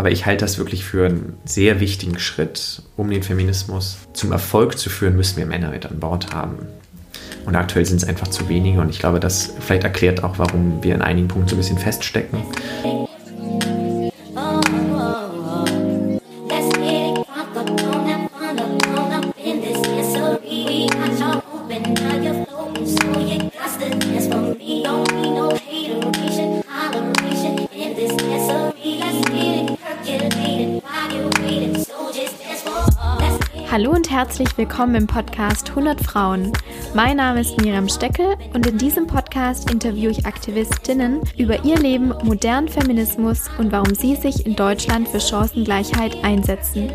[0.00, 4.78] Aber ich halte das wirklich für einen sehr wichtigen Schritt, um den Feminismus zum Erfolg
[4.78, 6.56] zu führen, müssen wir Männer mit an Bord haben.
[7.44, 10.82] Und aktuell sind es einfach zu wenige und ich glaube, das vielleicht erklärt auch, warum
[10.82, 12.42] wir in einigen Punkten so ein bisschen feststecken.
[34.20, 36.52] Herzlich willkommen im Podcast 100 Frauen.
[36.92, 42.12] Mein Name ist Miriam Steckel und in diesem Podcast interviewe ich Aktivistinnen über ihr Leben,
[42.22, 46.92] modernen Feminismus und warum sie sich in Deutschland für Chancengleichheit einsetzen.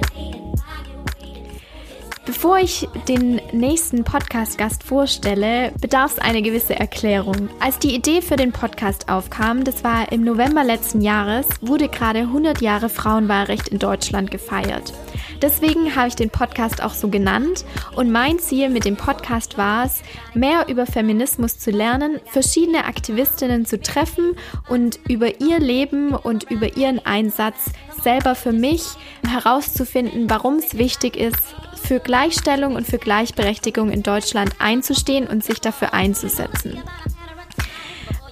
[2.46, 7.50] Bevor ich den nächsten Podcast-Gast vorstelle, bedarf es eine gewisse Erklärung.
[7.60, 12.20] Als die Idee für den Podcast aufkam, das war im November letzten Jahres, wurde gerade
[12.20, 14.94] 100 Jahre Frauenwahlrecht in Deutschland gefeiert.
[15.42, 19.86] Deswegen habe ich den Podcast auch so genannt und mein Ziel mit dem Podcast war
[19.86, 20.04] es,
[20.36, 24.36] mehr über Feminismus zu lernen, verschiedene Aktivistinnen zu treffen
[24.70, 27.72] und über ihr Leben und über ihren Einsatz
[28.04, 28.84] selber für mich
[29.28, 31.56] herauszufinden, warum es wichtig ist,
[31.86, 36.82] für Gleichstellung und für Gleichberechtigung in Deutschland einzustehen und sich dafür einzusetzen.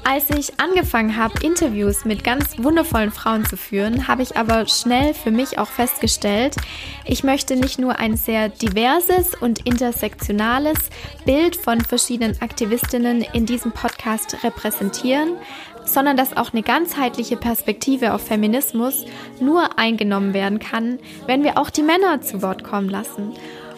[0.05, 5.13] Als ich angefangen habe, Interviews mit ganz wundervollen Frauen zu führen, habe ich aber schnell
[5.13, 6.57] für mich auch festgestellt,
[7.05, 10.77] ich möchte nicht nur ein sehr diverses und intersektionales
[11.25, 15.37] Bild von verschiedenen Aktivistinnen in diesem Podcast repräsentieren,
[15.85, 19.05] sondern dass auch eine ganzheitliche Perspektive auf Feminismus
[19.39, 23.33] nur eingenommen werden kann, wenn wir auch die Männer zu Wort kommen lassen.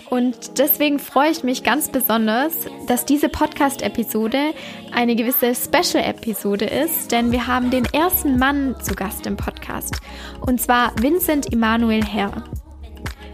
[0.09, 2.53] Und deswegen freue ich mich ganz besonders,
[2.87, 4.53] dass diese Podcast-Episode
[4.93, 9.99] eine gewisse Special-Episode ist, denn wir haben den ersten Mann zu Gast im Podcast,
[10.41, 12.43] und zwar Vincent Emanuel Herr.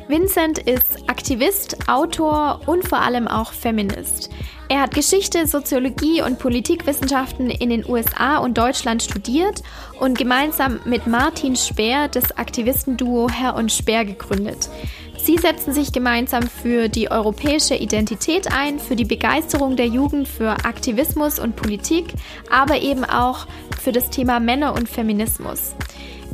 [0.08, 4.30] Vincent ist Aktivist, Autor und vor allem auch Feminist.
[4.72, 9.64] Er hat Geschichte, Soziologie und Politikwissenschaften in den USA und Deutschland studiert
[10.00, 14.70] und gemeinsam mit Martin Speer das Aktivistenduo Herr und Speer gegründet.
[15.18, 20.52] Sie setzen sich gemeinsam für die europäische Identität ein, für die Begeisterung der Jugend für
[20.64, 22.06] Aktivismus und Politik,
[22.50, 23.48] aber eben auch
[23.82, 25.76] für das Thema Männer und Feminismus.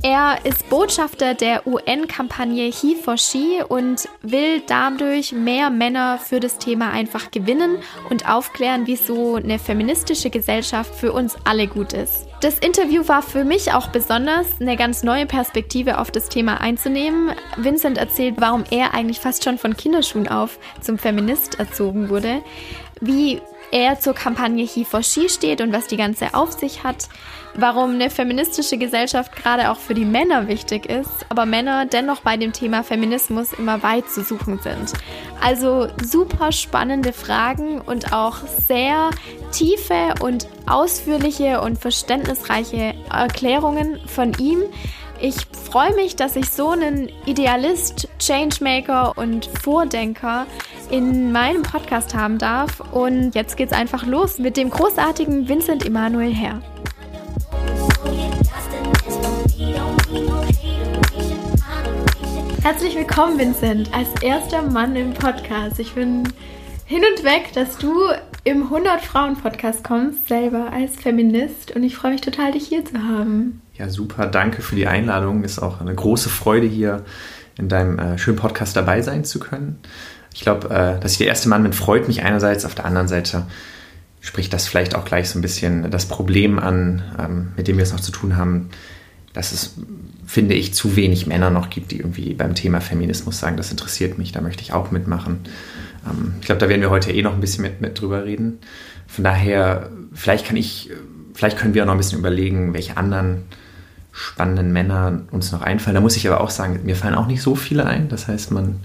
[0.03, 6.59] Er ist Botschafter der UN-Kampagne He for She und will dadurch mehr Männer für das
[6.59, 12.27] Thema einfach gewinnen und aufklären, wieso eine feministische Gesellschaft für uns alle gut ist.
[12.41, 17.31] Das Interview war für mich auch besonders, eine ganz neue Perspektive auf das Thema einzunehmen.
[17.55, 22.43] Vincent erzählt, warum er eigentlich fast schon von Kinderschuhen auf zum Feminist erzogen wurde,
[23.01, 23.41] wie
[23.71, 27.09] er zur Kampagne He for She steht und was die ganze Aufsicht hat,
[27.55, 32.37] warum eine feministische Gesellschaft gerade auch für die Männer wichtig ist, aber Männer dennoch bei
[32.37, 34.93] dem Thema Feminismus immer weit zu suchen sind.
[35.41, 39.09] Also super spannende Fragen und auch sehr
[39.51, 44.63] tiefe und ausführliche und verständnisreiche Erklärungen von ihm.
[45.19, 45.35] Ich
[45.71, 50.45] freue mich, dass ich so einen Idealist, Changemaker und Vordenker
[50.91, 52.81] in meinem Podcast haben darf.
[52.91, 56.61] Und jetzt geht's einfach los mit dem großartigen Vincent Emanuel Herr.
[62.61, 65.79] Herzlich willkommen, Vincent, als erster Mann im Podcast.
[65.79, 66.31] Ich bin
[66.85, 67.91] hin und weg, dass du
[68.43, 71.75] im 100 Frauen Podcast kommst, selber als Feminist.
[71.75, 73.63] Und ich freue mich total, dich hier zu haben.
[73.77, 74.25] Ja, super.
[74.25, 75.43] Danke für die Einladung.
[75.43, 77.03] Ist auch eine große Freude, hier
[77.57, 79.79] in deinem äh, schönen Podcast dabei sein zu können.
[80.33, 82.65] Ich glaube, äh, dass ich der erste Mann bin, freut mich einerseits.
[82.65, 83.45] Auf der anderen Seite
[84.19, 87.83] spricht das vielleicht auch gleich so ein bisschen das Problem an, ähm, mit dem wir
[87.83, 88.69] es noch zu tun haben,
[89.33, 89.75] dass es,
[90.25, 94.17] finde ich, zu wenig Männer noch gibt, die irgendwie beim Thema Feminismus sagen, das interessiert
[94.17, 95.41] mich, da möchte ich auch mitmachen.
[96.05, 98.57] Ähm, ich glaube, da werden wir heute eh noch ein bisschen mit, mit drüber reden.
[99.05, 100.89] Von daher, vielleicht kann ich,
[101.35, 103.43] vielleicht können wir auch noch ein bisschen überlegen, welche anderen
[104.17, 105.93] spannenden Männer uns noch einfallen.
[105.93, 108.09] Da muss ich aber auch sagen, mir fallen auch nicht so viele ein.
[108.09, 108.79] Das heißt, man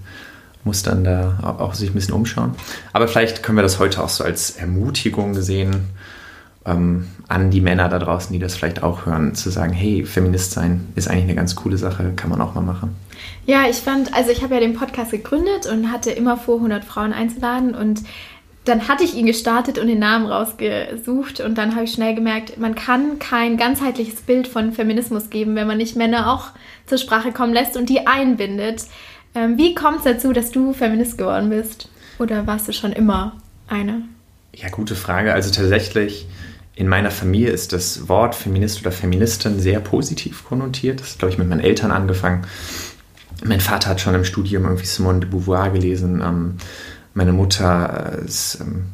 [0.63, 2.51] muss dann da auch sich ein bisschen umschauen.
[2.93, 5.89] Aber vielleicht können wir das heute auch so als Ermutigung sehen
[6.65, 10.51] ähm, an die Männer da draußen, die das vielleicht auch hören, zu sagen, hey, Feminist
[10.51, 12.95] sein ist eigentlich eine ganz coole Sache, kann man auch mal machen.
[13.45, 16.85] Ja, ich fand, also ich habe ja den Podcast gegründet und hatte immer vor, 100
[16.85, 18.03] Frauen einzuladen und
[18.65, 22.57] dann hatte ich ihn gestartet und den Namen rausgesucht und dann habe ich schnell gemerkt,
[22.57, 26.51] man kann kein ganzheitliches Bild von Feminismus geben, wenn man nicht Männer auch
[26.85, 28.83] zur Sprache kommen lässt und die einbindet.
[29.35, 31.89] Ähm, wie kommt es dazu, dass du Feminist geworden bist?
[32.19, 33.35] Oder warst du schon immer
[33.67, 34.03] eine?
[34.55, 35.33] Ja, gute Frage.
[35.33, 36.27] Also tatsächlich
[36.75, 41.01] in meiner Familie ist das Wort Feminist oder Feministin sehr positiv konnotiert.
[41.01, 42.45] Das ist, glaube ich, mit meinen Eltern angefangen.
[43.43, 46.21] Mein Vater hat schon im Studium irgendwie Simone de Beauvoir gelesen.
[46.21, 46.57] Ähm,
[47.13, 48.85] meine Mutter äh, ist ähm,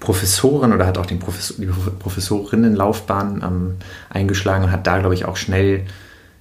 [0.00, 3.76] Professorin oder hat auch den Professor, die Professorinnenlaufbahn ähm,
[4.10, 5.84] eingeschlagen und hat da, glaube ich, auch schnell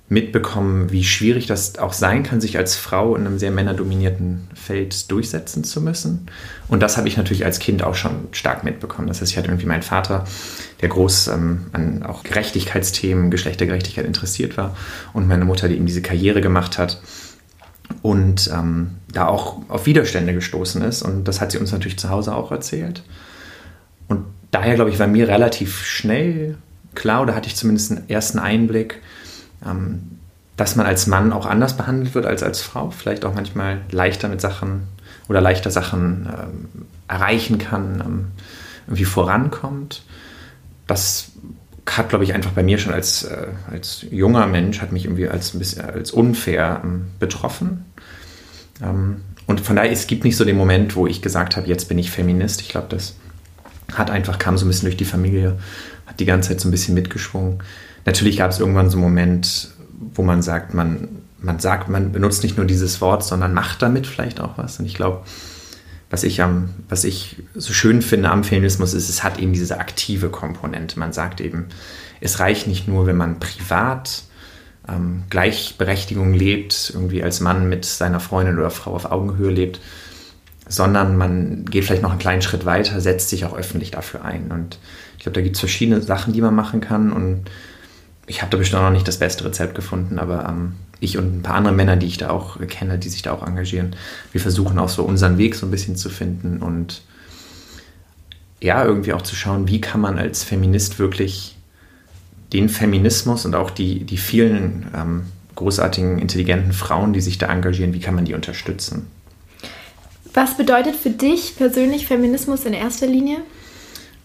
[0.07, 5.09] mitbekommen, wie schwierig das auch sein kann, sich als Frau in einem sehr männerdominierten Feld
[5.09, 6.27] durchsetzen zu müssen.
[6.67, 9.07] Und das habe ich natürlich als Kind auch schon stark mitbekommen.
[9.07, 10.25] Das heißt, ich hatte irgendwie meinen Vater,
[10.81, 14.75] der groß ähm, an auch Gerechtigkeitsthemen, Geschlechtergerechtigkeit interessiert war
[15.13, 16.99] und meine Mutter, die eben diese Karriere gemacht hat
[18.05, 21.01] und ähm, da auch auf Widerstände gestoßen ist.
[21.01, 23.01] Und das hat sie uns natürlich zu Hause auch erzählt.
[24.07, 26.55] Und daher, glaube ich, war mir relativ schnell
[26.93, 29.01] klar, oder hatte ich zumindest einen ersten Einblick,
[29.65, 30.19] ähm,
[30.55, 34.29] dass man als Mann auch anders behandelt wird als als Frau, vielleicht auch manchmal leichter
[34.29, 34.83] mit Sachen
[35.27, 38.27] oder leichter Sachen ähm, erreichen kann, ähm,
[38.85, 40.03] irgendwie vorankommt.
[40.85, 41.31] Das
[41.87, 45.27] hat, glaube ich, einfach bei mir schon als, äh, als junger Mensch, hat mich irgendwie
[45.27, 47.85] als, als unfair ähm, betroffen.
[48.81, 51.87] Ähm, und von daher, es gibt nicht so den Moment, wo ich gesagt habe, jetzt
[51.87, 52.61] bin ich Feminist.
[52.61, 53.15] Ich glaube, das
[53.93, 55.57] hat einfach, kam so ein bisschen durch die Familie,
[56.07, 57.59] hat die ganze Zeit so ein bisschen mitgeschwungen.
[58.05, 59.69] Natürlich gab es irgendwann so einen Moment,
[60.13, 61.07] wo man sagt, man,
[61.39, 64.79] man sagt, man benutzt nicht nur dieses Wort, sondern macht damit vielleicht auch was.
[64.79, 65.23] Und ich glaube,
[66.09, 69.79] was ich, am, was ich so schön finde am Feminismus ist, es hat eben diese
[69.79, 70.99] aktive Komponente.
[70.99, 71.67] Man sagt eben,
[72.21, 74.23] es reicht nicht nur, wenn man privat
[74.87, 79.79] ähm, Gleichberechtigung lebt, irgendwie als Mann mit seiner Freundin oder Frau auf Augenhöhe lebt,
[80.67, 84.51] sondern man geht vielleicht noch einen kleinen Schritt weiter, setzt sich auch öffentlich dafür ein.
[84.51, 84.79] Und
[85.17, 87.11] ich glaube, da gibt es verschiedene Sachen, die man machen kann.
[87.11, 87.45] Und
[88.27, 90.73] ich habe da bestimmt noch nicht das beste Rezept gefunden, aber ähm,
[91.05, 93.45] ich und ein paar andere Männer, die ich da auch kenne, die sich da auch
[93.45, 93.95] engagieren,
[94.31, 97.01] wir versuchen auch so unseren Weg so ein bisschen zu finden und
[98.61, 101.55] ja, irgendwie auch zu schauen, wie kann man als Feminist wirklich
[102.53, 105.23] den Feminismus und auch die, die vielen ähm,
[105.55, 109.07] großartigen, intelligenten Frauen, die sich da engagieren, wie kann man die unterstützen?
[110.33, 113.37] Was bedeutet für dich persönlich Feminismus in erster Linie?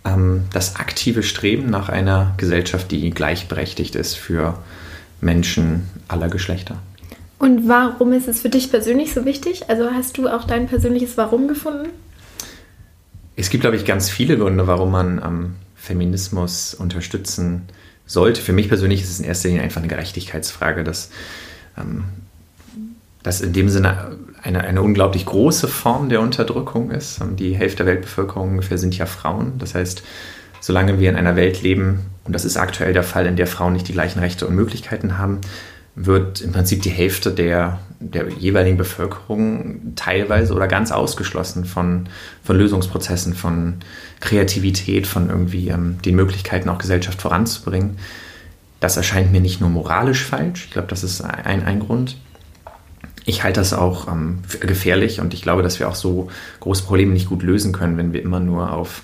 [0.05, 4.59] Ähm, das aktive Streben nach einer Gesellschaft, die gleichberechtigt ist für
[5.21, 6.77] Menschen aller Geschlechter.
[7.39, 9.69] Und warum ist es für dich persönlich so wichtig?
[9.69, 11.89] Also hast du auch dein persönliches Warum gefunden?
[13.35, 17.63] Es gibt, glaube ich, ganz viele Gründe, warum man ähm, Feminismus unterstützen
[18.05, 18.43] sollte.
[18.43, 21.11] Für mich persönlich ist es in erster Linie einfach eine Gerechtigkeitsfrage, dass
[21.79, 22.05] ähm,
[23.23, 27.21] das in dem Sinne eine, eine unglaublich große Form der Unterdrückung ist.
[27.39, 29.55] Die Hälfte der Weltbevölkerung ungefähr sind ja Frauen.
[29.59, 30.03] Das heißt,
[30.61, 33.73] solange wir in einer Welt leben, und das ist aktuell der Fall, in der Frauen
[33.73, 35.41] nicht die gleichen Rechte und Möglichkeiten haben,
[35.97, 42.09] wird im Prinzip die Hälfte der, der jeweiligen Bevölkerung teilweise oder ganz ausgeschlossen von,
[42.45, 43.77] von Lösungsprozessen, von
[44.21, 47.99] Kreativität, von irgendwie ähm, den Möglichkeiten, auch Gesellschaft voranzubringen.
[48.79, 52.17] Das erscheint mir nicht nur moralisch falsch, ich glaube, das ist ein, ein Grund
[53.25, 56.29] ich halte das auch ähm, gefährlich und ich glaube, dass wir auch so
[56.61, 59.03] große Probleme nicht gut lösen können, wenn wir immer nur auf,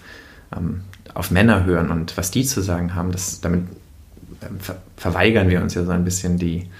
[0.56, 0.82] ähm,
[1.16, 3.12] auf Männer hören und was die zu sagen haben.
[3.12, 3.64] Das, damit
[4.42, 6.70] ähm, ver verweigern wir uns ja so ein bisschen die,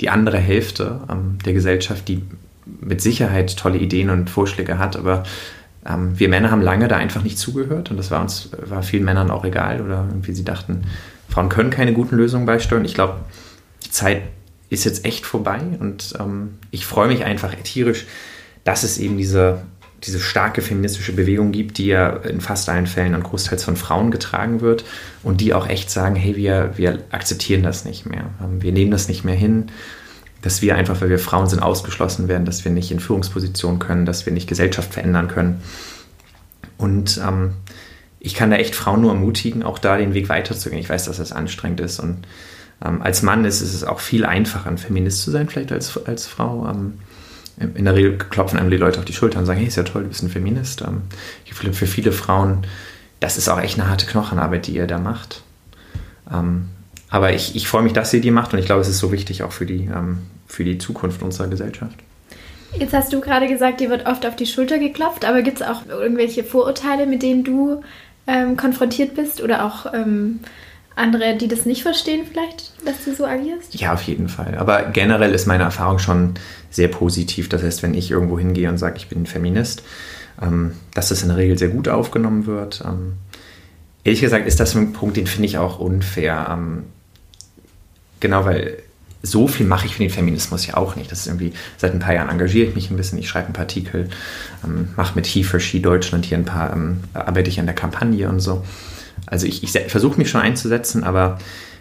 [0.00, 2.22] die andere Hälfte ähm, der Gesellschaft, die
[2.64, 5.24] mit Sicherheit tolle Ideen und Vorschläge hat, aber
[5.86, 9.04] ähm, wir Männer haben lange da einfach nicht zugehört und das war uns, war vielen
[9.04, 10.82] Männern auch egal oder irgendwie sie dachten,
[11.28, 12.84] Frauen können keine guten Lösungen beisteuern.
[12.84, 13.16] Ich glaube,
[13.84, 14.22] die Zeit
[14.70, 18.06] ist jetzt echt vorbei und ähm, ich freue mich einfach tierisch,
[18.64, 19.60] dass es eben diese,
[20.04, 24.10] diese starke feministische Bewegung gibt, die ja in fast allen Fällen und großteils von Frauen
[24.10, 24.84] getragen wird
[25.22, 28.30] und die auch echt sagen, hey, wir, wir akzeptieren das nicht mehr.
[28.42, 29.66] Ähm, wir nehmen das nicht mehr hin,
[30.42, 34.06] dass wir einfach, weil wir Frauen sind, ausgeschlossen werden, dass wir nicht in Führungspositionen können,
[34.06, 35.62] dass wir nicht Gesellschaft verändern können.
[36.76, 37.52] Und ähm,
[38.20, 40.80] ich kann da echt Frauen nur ermutigen, auch da den Weg weiterzugehen.
[40.80, 42.26] Ich weiß, dass das anstrengend ist und
[42.84, 46.26] ähm, als Mann ist es auch viel einfacher, ein Feminist zu sein, vielleicht als, als
[46.26, 46.68] Frau.
[46.68, 46.94] Ähm,
[47.58, 49.82] in der Regel klopfen einem die Leute auf die Schulter und sagen, hey, ist ja
[49.82, 50.82] toll, du bist ein Feminist.
[50.82, 51.02] Ähm,
[51.72, 52.66] für viele Frauen,
[53.20, 55.42] das ist auch echt eine harte Knochenarbeit, die ihr da macht.
[56.32, 56.68] Ähm,
[57.08, 59.12] aber ich, ich freue mich, dass ihr die macht und ich glaube, es ist so
[59.12, 61.96] wichtig auch für die, ähm, für die Zukunft unserer Gesellschaft.
[62.78, 65.66] Jetzt hast du gerade gesagt, dir wird oft auf die Schulter geklopft, aber gibt es
[65.66, 67.82] auch irgendwelche Vorurteile, mit denen du
[68.26, 70.40] ähm, konfrontiert bist oder auch ähm,
[70.96, 73.74] andere, die das nicht verstehen vielleicht, dass du so agierst?
[73.78, 74.56] Ja, auf jeden Fall.
[74.56, 76.34] Aber generell ist meine Erfahrung schon
[76.70, 77.48] sehr positiv.
[77.48, 79.82] Das heißt, wenn ich irgendwo hingehe und sage, ich bin Feminist,
[80.42, 82.82] ähm, dass das in der Regel sehr gut aufgenommen wird.
[82.84, 83.14] Ähm,
[84.04, 86.48] ehrlich gesagt ist das ein Punkt, den finde ich auch unfair.
[86.50, 86.84] Ähm,
[88.20, 88.78] genau, weil
[89.22, 91.12] so viel mache ich für den Feminismus ja auch nicht.
[91.12, 93.52] Das ist irgendwie, seit ein paar Jahren engagiere ich mich ein bisschen, ich schreibe ein
[93.52, 94.08] paar Artikel,
[94.94, 96.76] mache mit He for She Deutschland hier ein paar,
[97.12, 98.62] arbeite ich an der Kampagne und so.
[99.26, 101.38] Also ich, ich versuche mich schon einzusetzen, aber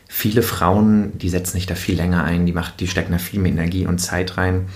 [0.08, 3.40] viele Frauen, die setzen sich da viel länger ein, die, macht, die stecken da viel
[3.40, 4.68] mehr Energie und Zeit rein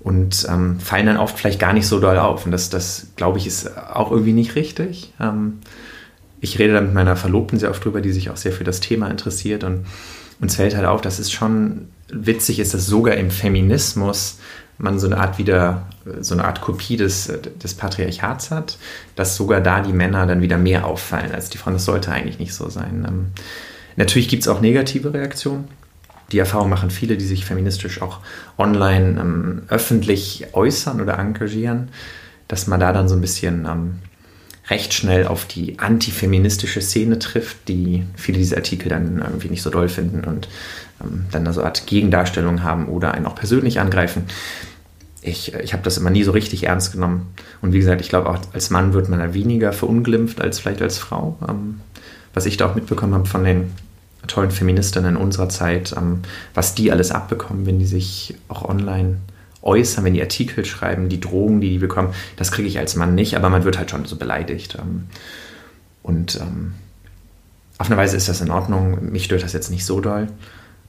[0.00, 2.44] und ähm, fallen dann oft vielleicht gar nicht so doll auf.
[2.44, 5.12] Und das, das glaube ich, ist auch irgendwie nicht richtig.
[5.20, 5.58] Ähm,
[6.40, 8.80] ich rede da mit meiner Verlobten sehr oft drüber, die sich auch sehr für das
[8.80, 9.86] Thema interessiert und
[10.40, 14.38] uns fällt halt auf, dass es schon witzig ist, dass sogar im Feminismus
[14.78, 15.86] man so eine Art wieder,
[16.20, 17.30] so eine Art Kopie des,
[17.62, 18.78] des Patriarchats hat,
[19.16, 21.74] dass sogar da die Männer dann wieder mehr auffallen als die Frauen.
[21.74, 23.04] Das sollte eigentlich nicht so sein.
[23.06, 23.26] Ähm,
[23.96, 25.68] natürlich gibt es auch negative Reaktionen.
[26.30, 28.20] Die Erfahrung machen viele, die sich feministisch auch
[28.56, 31.88] online ähm, öffentlich äußern oder engagieren,
[32.46, 33.98] dass man da dann so ein bisschen ähm,
[34.70, 39.70] recht schnell auf die antifeministische Szene trifft, die viele dieser Artikel dann irgendwie nicht so
[39.70, 40.48] doll finden und
[41.02, 44.24] ähm, dann eine so Art Gegendarstellung haben oder einen auch persönlich angreifen.
[45.22, 47.34] Ich, ich habe das immer nie so richtig ernst genommen.
[47.60, 50.82] Und wie gesagt, ich glaube auch als Mann wird man da weniger verunglimpft als vielleicht
[50.82, 51.36] als Frau.
[51.48, 51.80] Ähm,
[52.34, 53.72] was ich da auch mitbekommen habe von den
[54.26, 56.20] tollen Feministinnen in unserer Zeit, ähm,
[56.54, 59.16] was die alles abbekommen, wenn die sich auch online
[59.62, 63.14] äußern, wenn die Artikel schreiben, die Drogen, die die bekommen, das kriege ich als Mann
[63.14, 64.76] nicht, aber man wird halt schon so beleidigt.
[64.80, 65.06] Ähm,
[66.02, 66.74] und ähm,
[67.78, 69.12] auf eine Weise ist das in Ordnung.
[69.12, 70.28] Mich stört das jetzt nicht so doll.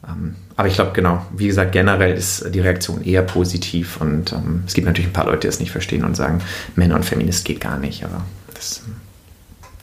[0.08, 4.34] Ähm, aber ich glaube, genau, wie gesagt, generell ist die Reaktion eher positiv und
[4.66, 6.42] es gibt natürlich ein paar Leute, die es nicht verstehen und sagen,
[6.76, 8.24] Männer und Feminist geht gar nicht, aber
[8.54, 8.84] das ist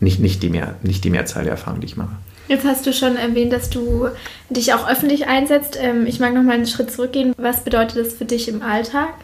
[0.01, 2.17] nicht, nicht, die, Mehr, nicht die Mehrzahl der Erfahrungen, die ich mache.
[2.49, 4.09] Jetzt hast du schon erwähnt, dass du
[4.51, 5.77] dich auch öffentlich einsetzt.
[5.81, 7.35] Ähm, ich mag noch mal einen Schritt zurückgehen.
[7.37, 9.15] Was bedeutet das für dich im Alltag?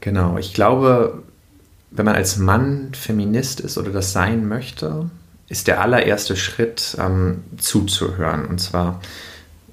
[0.00, 1.22] Genau, ich glaube,
[1.90, 5.10] wenn man als Mann Feminist ist oder das sein möchte,
[5.48, 8.46] ist der allererste Schritt ähm, zuzuhören.
[8.46, 9.00] Und zwar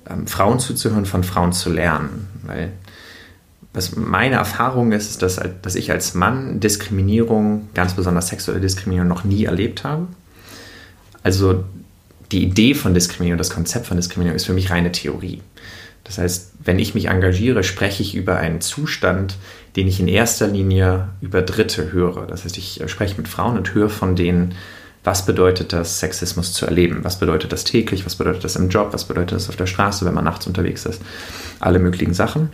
[0.09, 2.27] ähm, Frauen zuzuhören, von Frauen zu lernen.
[2.43, 2.71] Weil
[3.74, 9.07] was meine Erfahrung ist, ist, dass, dass ich als Mann Diskriminierung, ganz besonders sexuelle Diskriminierung,
[9.07, 10.07] noch nie erlebt habe.
[11.27, 11.65] Also
[12.31, 15.41] die Idee von Diskriminierung, das Konzept von Diskriminierung ist für mich reine Theorie.
[16.05, 19.36] Das heißt, wenn ich mich engagiere, spreche ich über einen Zustand,
[19.75, 22.27] den ich in erster Linie über Dritte höre.
[22.27, 24.55] Das heißt, ich spreche mit Frauen und höre von denen,
[25.03, 27.03] was bedeutet das, Sexismus zu erleben?
[27.03, 28.05] Was bedeutet das täglich?
[28.05, 28.93] Was bedeutet das im Job?
[28.93, 31.01] Was bedeutet das auf der Straße, wenn man nachts unterwegs ist?
[31.60, 32.51] Alle möglichen Sachen.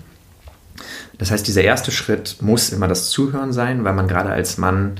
[1.19, 4.95] Das heißt, dieser erste Schritt muss immer das Zuhören sein, weil man gerade als Mann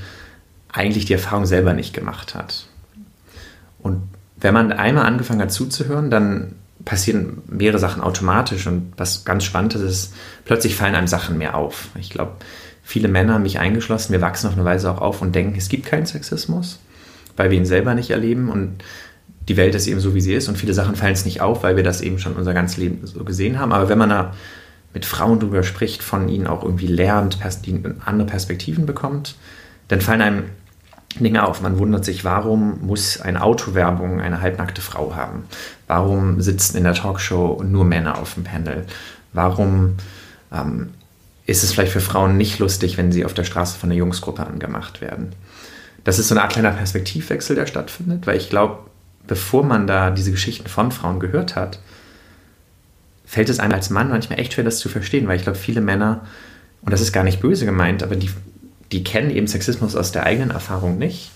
[0.72, 2.68] eigentlich die Erfahrung selber nicht gemacht hat.
[3.84, 4.02] Und
[4.38, 9.76] wenn man einmal angefangen hat zuzuhören, dann passieren mehrere Sachen automatisch und was ganz spannend
[9.76, 10.14] ist,
[10.44, 11.90] plötzlich fallen einem Sachen mehr auf.
[12.00, 12.32] Ich glaube,
[12.82, 15.86] viele Männer, mich eingeschlossen, wir wachsen auf eine Weise auch auf und denken, es gibt
[15.86, 16.80] keinen Sexismus
[17.36, 18.84] weil wir ihn selber nicht erleben und
[19.48, 21.64] die Welt ist eben so, wie sie ist und viele Sachen fallen es nicht auf,
[21.64, 23.74] weil wir das eben schon unser ganzes Leben so gesehen haben.
[23.74, 24.34] Aber wenn man da
[24.94, 27.40] mit Frauen drüber spricht, von ihnen auch irgendwie lernt,
[28.06, 29.36] andere Perspektiven bekommt,
[29.90, 30.44] dann fallen einem
[31.20, 31.62] Dinge auf.
[31.62, 35.44] Man wundert sich, warum muss eine Autowerbung eine halbnackte Frau haben?
[35.88, 38.86] Warum sitzen in der Talkshow nur Männer auf dem Panel?
[39.34, 39.96] Warum
[40.52, 40.90] ähm,
[41.46, 44.46] ist es vielleicht für Frauen nicht lustig, wenn sie auf der Straße von einer Jungsgruppe
[44.46, 45.34] angemacht werden?
[46.04, 48.80] das ist so eine Art kleiner Perspektivwechsel, der stattfindet, weil ich glaube,
[49.26, 51.80] bevor man da diese Geschichten von Frauen gehört hat,
[53.26, 55.82] fällt es einem als Mann manchmal echt schwer, das zu verstehen, weil ich glaube, viele
[55.82, 56.26] Männer,
[56.82, 58.30] und das ist gar nicht böse gemeint, aber die,
[58.92, 61.32] die kennen eben Sexismus aus der eigenen Erfahrung nicht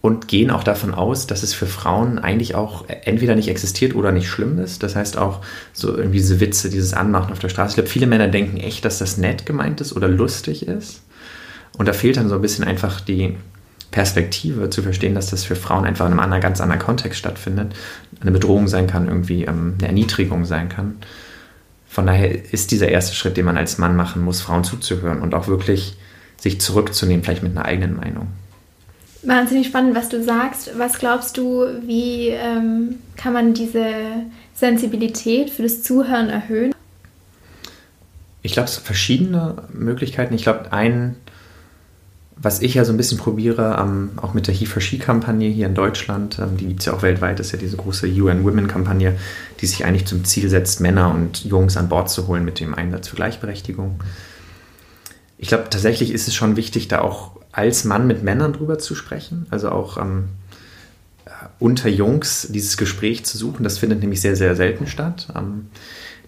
[0.00, 4.12] und gehen auch davon aus, dass es für Frauen eigentlich auch entweder nicht existiert oder
[4.12, 4.82] nicht schlimm ist.
[4.82, 5.40] Das heißt auch
[5.72, 7.70] so irgendwie diese Witze, dieses Anmachen auf der Straße.
[7.70, 11.02] Ich glaube, viele Männer denken echt, dass das nett gemeint ist oder lustig ist.
[11.76, 13.36] Und da fehlt dann so ein bisschen einfach die
[13.90, 17.74] Perspektive zu verstehen, dass das für Frauen einfach in einem anderen, ganz anderen Kontext stattfindet,
[18.20, 20.96] eine Bedrohung sein kann, irgendwie ähm, eine Erniedrigung sein kann.
[21.88, 25.34] Von daher ist dieser erste Schritt, den man als Mann machen muss, Frauen zuzuhören und
[25.34, 25.96] auch wirklich
[26.38, 28.28] sich zurückzunehmen, vielleicht mit einer eigenen Meinung.
[29.22, 30.70] Wahnsinnig spannend, was du sagst.
[30.78, 33.84] Was glaubst du, wie ähm, kann man diese
[34.54, 36.72] Sensibilität für das Zuhören erhöhen?
[38.42, 40.34] Ich glaube, es gibt verschiedene Möglichkeiten.
[40.34, 41.16] Ich glaube, ein
[42.40, 45.66] was ich ja so ein bisschen probiere, ähm, auch mit der He for She-Kampagne hier
[45.66, 49.16] in Deutschland, ähm, die gibt es ja auch weltweit, ist ja diese große UN Women-Kampagne,
[49.60, 52.74] die sich eigentlich zum Ziel setzt, Männer und Jungs an Bord zu holen mit dem
[52.74, 54.00] Einsatz für Gleichberechtigung.
[55.38, 58.94] Ich glaube, tatsächlich ist es schon wichtig, da auch als Mann mit Männern drüber zu
[58.94, 60.28] sprechen, also auch ähm,
[61.24, 63.62] äh, unter Jungs dieses Gespräch zu suchen.
[63.62, 65.28] Das findet nämlich sehr, sehr selten statt.
[65.34, 65.68] Ähm,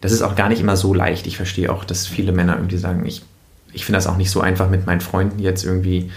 [0.01, 1.27] das ist auch gar nicht immer so leicht.
[1.27, 3.23] Ich verstehe auch, dass viele Männer irgendwie sagen, ich
[3.73, 6.11] ich finde das auch nicht so einfach, mit meinen Freunden jetzt irgendwie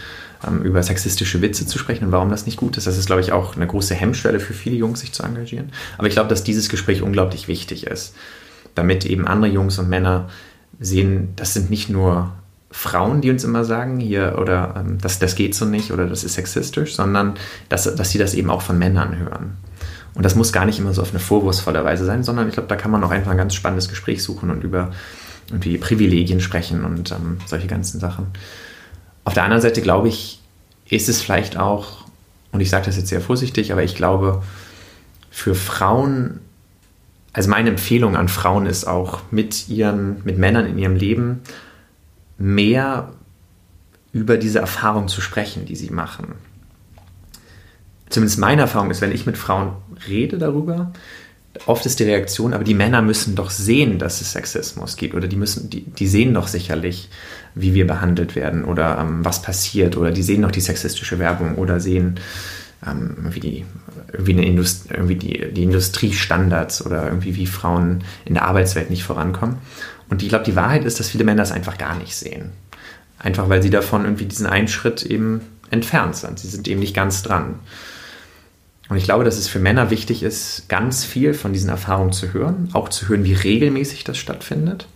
[0.45, 2.87] ähm, über sexistische Witze zu sprechen und warum das nicht gut ist.
[2.87, 5.71] Das ist, glaube ich, auch eine große Hemmschwelle für viele Jungs, sich zu engagieren.
[5.97, 8.15] Aber ich glaube, dass dieses Gespräch unglaublich wichtig ist,
[8.75, 10.29] damit eben andere Jungs und Männer
[10.79, 12.31] sehen, das sind nicht nur
[12.75, 16.23] Frauen, die uns immer sagen, hier, oder ähm, das, das geht so nicht oder das
[16.23, 17.35] ist sexistisch, sondern
[17.69, 19.57] dass, dass sie das eben auch von Männern hören.
[20.15, 22.67] Und das muss gar nicht immer so auf eine vorwurfsvolle Weise sein, sondern ich glaube,
[22.67, 24.91] da kann man auch einfach ein ganz spannendes Gespräch suchen und über
[25.49, 28.27] irgendwie Privilegien sprechen und ähm, solche ganzen Sachen.
[29.23, 30.41] Auf der anderen Seite glaube ich,
[30.89, 32.05] ist es vielleicht auch,
[32.51, 34.41] und ich sage das jetzt sehr vorsichtig, aber ich glaube,
[35.29, 36.39] für Frauen,
[37.33, 41.41] also meine Empfehlung an Frauen ist auch mit ihren, mit Männern in ihrem Leben
[42.37, 43.13] mehr
[44.11, 46.35] über diese Erfahrung zu sprechen, die sie machen.
[48.09, 49.73] Zumindest meine Erfahrung ist, wenn ich mit Frauen
[50.07, 50.93] rede darüber,
[51.65, 55.27] oft ist die Reaktion, aber die Männer müssen doch sehen, dass es Sexismus gibt oder
[55.27, 57.09] die müssen, die, die sehen doch sicherlich,
[57.55, 61.55] wie wir behandelt werden oder ähm, was passiert oder die sehen doch die sexistische Werbung
[61.55, 62.19] oder sehen
[62.85, 63.65] ähm, wie die,
[64.11, 69.03] irgendwie, eine Indust irgendwie die, die Industriestandards oder irgendwie wie Frauen in der Arbeitswelt nicht
[69.03, 69.57] vorankommen.
[70.13, 72.51] Und ich glaube, die Wahrheit ist, dass viele Männer das einfach gar nicht sehen.
[73.17, 75.41] Einfach weil sie davon irgendwie diesen einen Schritt eben
[75.71, 76.37] entfernt sind.
[76.37, 77.55] Sie sind eben nicht ganz dran.
[78.89, 82.31] Und ich glaube, dass es für Männer wichtig ist, ganz viel von diesen Erfahrungen zu
[82.31, 84.87] hören, auch zu hören, wie regelmäßig das stattfindet.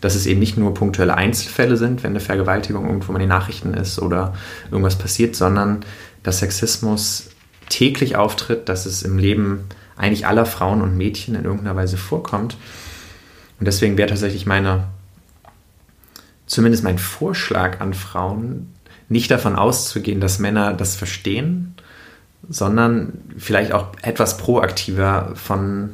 [0.00, 3.72] Dass es eben nicht nur punktuelle Einzelfälle sind, wenn eine Vergewaltigung irgendwo in den Nachrichten
[3.72, 4.34] ist oder
[4.72, 5.84] irgendwas passiert, sondern
[6.24, 7.28] dass Sexismus
[7.68, 12.56] täglich auftritt, dass es im Leben eigentlich aller Frauen und Mädchen in irgendeiner Weise vorkommt.
[13.60, 14.84] Und deswegen wäre tatsächlich meine,
[16.46, 18.74] zumindest mein Vorschlag an Frauen,
[19.10, 21.74] nicht davon auszugehen, dass Männer das verstehen,
[22.48, 25.90] sondern vielleicht auch etwas proaktiver von,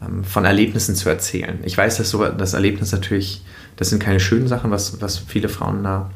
[0.00, 1.58] ähm, von Erlebnissen zu erzählen.
[1.64, 3.42] Ich weiß, dass so das Erlebnis natürlich,
[3.76, 6.10] das sind keine schönen Sachen, was, was viele Frauen da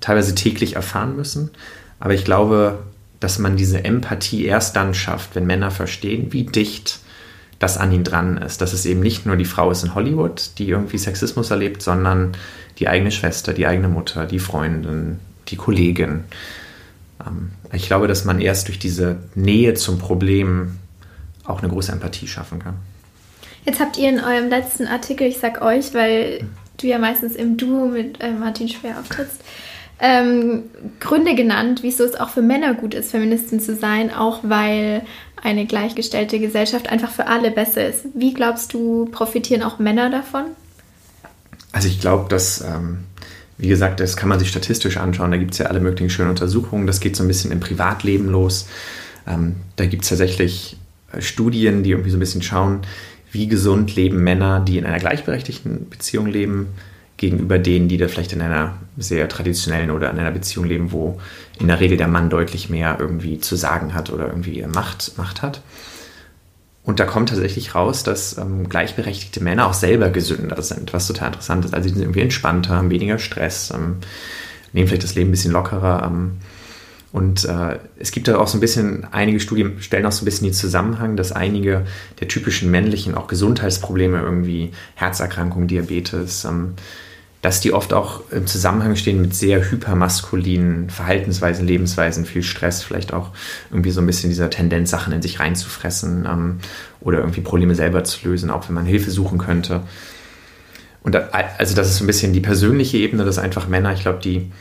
[0.00, 1.50] teilweise täglich erfahren müssen.
[1.98, 2.78] Aber ich glaube,
[3.18, 7.00] dass man diese Empathie erst dann schafft, wenn Männer verstehen, wie dicht
[7.62, 8.60] das an ihnen dran ist.
[8.60, 12.32] Dass es eben nicht nur die Frau ist in Hollywood, die irgendwie Sexismus erlebt, sondern
[12.78, 16.24] die eigene Schwester, die eigene Mutter, die Freundin, die Kollegin.
[17.24, 20.78] Ähm, ich glaube, dass man erst durch diese Nähe zum Problem
[21.44, 22.74] auch eine große Empathie schaffen kann.
[23.64, 26.44] Jetzt habt ihr in eurem letzten Artikel, ich sag euch, weil
[26.78, 29.40] du ja meistens im Duo mit äh, Martin Schwer auftrittst,
[30.00, 30.64] ähm,
[30.98, 35.02] Gründe genannt, wieso es auch für Männer gut ist, Feministin zu sein, auch weil
[35.42, 38.06] eine gleichgestellte Gesellschaft einfach für alle besser ist.
[38.14, 40.44] Wie glaubst du, profitieren auch Männer davon?
[41.72, 43.00] Also ich glaube, dass, ähm,
[43.58, 45.32] wie gesagt, das kann man sich statistisch anschauen.
[45.32, 46.86] Da gibt es ja alle möglichen schönen Untersuchungen.
[46.86, 48.68] Das geht so ein bisschen im Privatleben los.
[49.26, 50.76] Ähm, da gibt es tatsächlich
[51.12, 52.82] äh, Studien, die irgendwie so ein bisschen schauen,
[53.32, 56.68] wie gesund leben Männer, die in einer gleichberechtigten Beziehung leben,
[57.22, 61.20] gegenüber denen, die da vielleicht in einer sehr traditionellen oder in einer Beziehung leben, wo
[61.60, 65.40] in der Regel der Mann deutlich mehr irgendwie zu sagen hat oder irgendwie Macht, Macht
[65.40, 65.62] hat.
[66.82, 71.28] Und da kommt tatsächlich raus, dass ähm, gleichberechtigte Männer auch selber gesünder sind, was total
[71.28, 71.74] interessant ist.
[71.74, 73.98] Also die sind irgendwie entspannter, haben weniger Stress, ähm,
[74.72, 76.02] nehmen vielleicht das Leben ein bisschen lockerer.
[76.04, 76.38] Ähm,
[77.12, 80.24] und äh, es gibt da auch so ein bisschen, einige Studien stellen auch so ein
[80.24, 81.86] bisschen den Zusammenhang, dass einige
[82.18, 86.74] der typischen männlichen auch Gesundheitsprobleme, irgendwie Herzerkrankungen, Diabetes, ähm,
[87.42, 93.12] dass die oft auch im Zusammenhang stehen mit sehr hypermaskulinen Verhaltensweisen, Lebensweisen, viel Stress, vielleicht
[93.12, 93.30] auch
[93.70, 96.58] irgendwie so ein bisschen dieser Tendenz, Sachen in sich reinzufressen ähm,
[97.00, 99.82] oder irgendwie Probleme selber zu lösen, auch wenn man Hilfe suchen könnte.
[101.02, 101.28] Und da,
[101.58, 104.52] also das ist so ein bisschen die persönliche Ebene, dass einfach Männer, ich glaube, die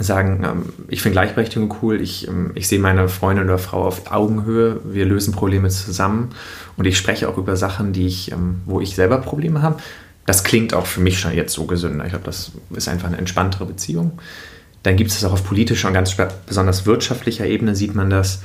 [0.00, 4.10] sagen, ähm, ich finde Gleichberechtigung cool, ich, ähm, ich sehe meine Freundin oder Frau auf
[4.10, 6.30] Augenhöhe, wir lösen Probleme zusammen
[6.76, 9.80] und ich spreche auch über Sachen, die ich, ähm, wo ich selber Probleme habe
[10.26, 12.04] das klingt auch für mich schon jetzt so gesünder.
[12.04, 14.20] Ich glaube, das ist einfach eine entspanntere Beziehung.
[14.82, 18.40] Dann gibt es das auch auf politischer und ganz besonders wirtschaftlicher Ebene sieht man das.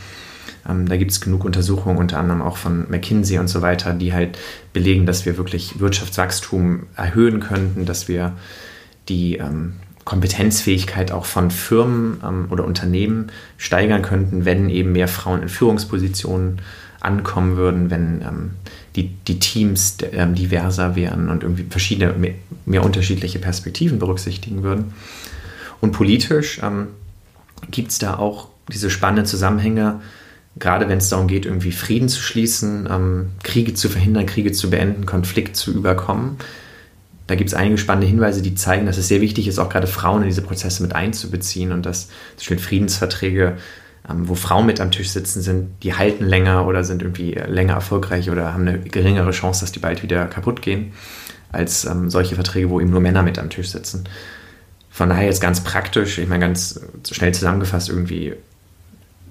[0.67, 4.13] Ähm, da gibt es genug Untersuchungen, unter anderem auch von McKinsey und so weiter, die
[4.13, 4.37] halt
[4.73, 8.33] belegen, dass wir wirklich Wirtschaftswachstum erhöhen könnten, dass wir
[9.09, 9.73] die ähm,
[10.05, 16.61] Kompetenzfähigkeit auch von Firmen ähm, oder Unternehmen steigern könnten, wenn eben mehr Frauen in Führungspositionen
[16.99, 18.51] ankommen würden, wenn ähm,
[18.95, 22.33] die, die Teams ähm, diverser wären und irgendwie verschiedene, mehr,
[22.65, 24.93] mehr, unterschiedliche Perspektiven berücksichtigen würden.
[25.79, 26.87] Und politisch ähm,
[27.69, 30.01] gibt es da auch diese spannenden Zusammenhänge,
[30.57, 34.69] gerade wenn es darum geht, irgendwie Frieden zu schließen, ähm, Kriege zu verhindern, Kriege zu
[34.69, 36.37] beenden, Konflikt zu überkommen.
[37.27, 39.87] Da gibt es einige spannende Hinweise, die zeigen, dass es sehr wichtig ist, auch gerade
[39.87, 43.57] Frauen in diese Prozesse mit einzubeziehen und dass zum Beispiel Friedensverträge
[44.09, 47.73] ähm, wo Frauen mit am Tisch sitzen, sind, die halten länger oder sind irgendwie länger
[47.73, 50.93] erfolgreich oder haben eine geringere Chance, dass die bald wieder kaputt gehen,
[51.51, 54.05] als ähm, solche Verträge, wo eben nur Männer mit am Tisch sitzen.
[54.89, 58.33] Von daher jetzt ganz praktisch, ich meine ganz schnell zusammengefasst, irgendwie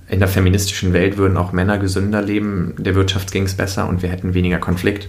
[0.08, 4.02] in der feministischen Welt würden auch Männer gesünder leben, der Wirtschaft ging es besser und
[4.02, 5.08] wir hätten weniger Konflikt.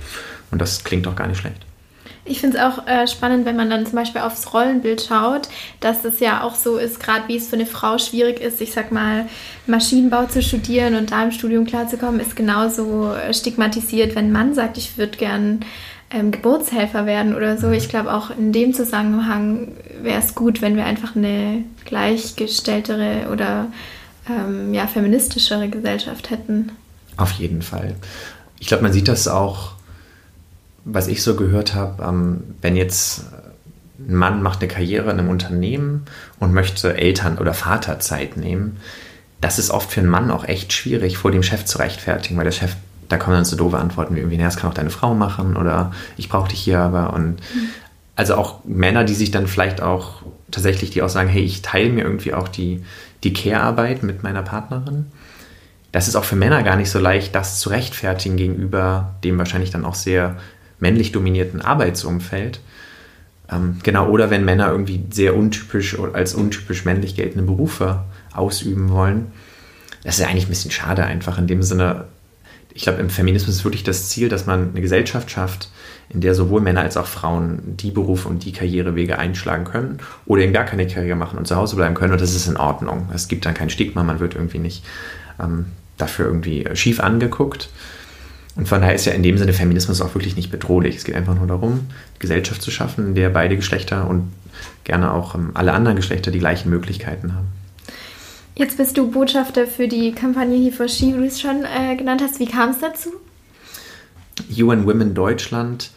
[0.52, 1.66] Und das klingt doch gar nicht schlecht.
[2.24, 6.06] Ich finde es auch äh, spannend, wenn man dann zum Beispiel aufs Rollenbild schaut, dass
[6.06, 8.92] es ja auch so ist, gerade wie es für eine Frau schwierig ist, ich sag
[8.92, 9.28] mal,
[9.66, 14.78] Maschinenbau zu studieren und da im Studium klarzukommen, ist genauso stigmatisiert, wenn ein Mann sagt,
[14.78, 15.66] ich würde gern
[16.12, 17.72] ähm, Geburtshelfer werden oder so.
[17.72, 19.70] Ich glaube, auch in dem Zusammenhang
[20.02, 23.68] wäre es gut, wenn wir einfach eine gleichgestelltere oder
[24.30, 26.72] ähm, ja, feministischere Gesellschaft hätten.
[27.18, 27.96] Auf jeden Fall.
[28.60, 29.74] Ich glaube, man sieht das auch,
[30.86, 33.26] was ich so gehört habe, ähm, wenn jetzt
[34.00, 36.06] ein Mann macht eine Karriere in einem Unternehmen
[36.40, 38.78] und möchte Eltern- oder Vaterzeit nehmen,
[39.42, 42.46] das ist oft für einen Mann auch echt schwierig, vor dem Chef zu rechtfertigen, weil
[42.46, 42.76] der Chef
[43.12, 45.58] da kommen dann so doofe Antworten wie irgendwie, naja, das kann auch deine Frau machen
[45.58, 47.14] oder ich brauche dich hier aber.
[47.14, 47.42] Und
[48.16, 51.90] also auch Männer, die sich dann vielleicht auch tatsächlich, die auch sagen, hey, ich teile
[51.90, 52.84] mir irgendwie auch die,
[53.24, 55.08] die Care-Arbeit mit meiner Partnerin.
[55.92, 59.72] Das ist auch für Männer gar nicht so leicht, das zu rechtfertigen gegenüber dem wahrscheinlich
[59.72, 60.38] dann auch sehr
[60.82, 62.60] männlich dominierten Arbeitsumfeld.
[63.50, 69.32] Ähm, genau, oder wenn Männer irgendwie sehr untypisch als untypisch männlich geltende Berufe ausüben wollen.
[70.04, 72.06] Das ist ja eigentlich ein bisschen schade einfach in dem Sinne,
[72.74, 75.70] ich glaube, im Feminismus ist wirklich das Ziel, dass man eine Gesellschaft schafft,
[76.10, 80.42] in der sowohl Männer als auch Frauen die Berufe und die Karrierewege einschlagen können oder
[80.42, 82.14] eben gar keine Karriere machen und zu Hause bleiben können.
[82.14, 83.10] Und das ist in Ordnung.
[83.14, 84.84] Es gibt dann kein Stigma, man wird irgendwie nicht
[85.42, 85.68] ähm,
[85.98, 87.70] dafür irgendwie schief angeguckt.
[88.56, 90.98] Und von daher ist ja in dem Sinne Feminismus auch wirklich nicht bedrohlich.
[90.98, 91.88] Es geht einfach nur darum,
[92.20, 94.32] Gesellschaft zu schaffen, in der beide Geschlechter und
[94.84, 97.48] gerne auch ähm, alle anderen Geschlechter die gleichen Möglichkeiten haben.
[98.56, 101.96] Jetzt bist du Botschafter für die Kampagne He for She, wie du es schon äh,
[101.96, 102.40] genannt hast.
[102.40, 103.10] Wie kam es dazu?
[104.58, 105.92] UN Women Deutschland,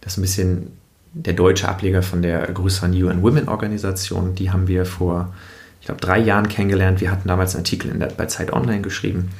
[0.00, 0.72] das ist ein bisschen
[1.12, 4.34] der deutsche Ableger von der größeren UN Women Organisation.
[4.34, 5.34] Die haben wir vor,
[5.80, 7.00] ich glaube, drei Jahren kennengelernt.
[7.00, 9.30] Wir hatten damals einen Artikel der, bei Zeit Online geschrieben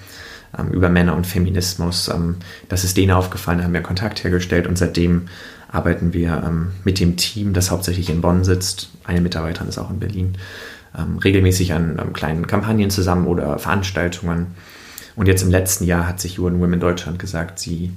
[0.73, 2.09] über Männer und Feminismus.
[2.09, 2.37] Ähm,
[2.69, 5.29] das ist denen aufgefallen, haben wir Kontakt hergestellt und seitdem
[5.69, 8.91] arbeiten wir ähm, mit dem Team, das hauptsächlich in Bonn sitzt.
[9.05, 10.39] Eine Mitarbeiterin ist auch in Berlin
[10.97, 14.49] ähm, regelmäßig an ähm, kleinen Kampagnen zusammen oder Veranstaltungen.
[15.15, 17.93] Und jetzt im letzten Jahr hat sich UN Women Deutschland gesagt, sie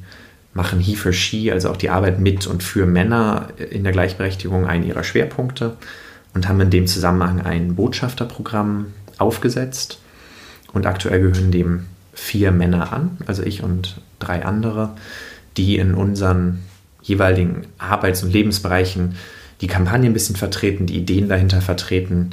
[0.54, 4.65] machen He for She, also auch die Arbeit mit und für Männer in der Gleichberechtigung,
[4.65, 5.78] einen ihrer Schwerpunkte
[6.34, 10.00] und haben in dem Zusammenhang ein Botschafterprogramm aufgesetzt.
[10.72, 11.86] Und aktuell gehören dem
[12.19, 14.91] vier Männer an, also ich und drei andere,
[15.58, 16.60] die in unseren
[17.01, 19.15] jeweiligen Arbeits- und Lebensbereichen
[19.62, 22.32] die Kampagne ein bisschen vertreten, die Ideen dahinter vertreten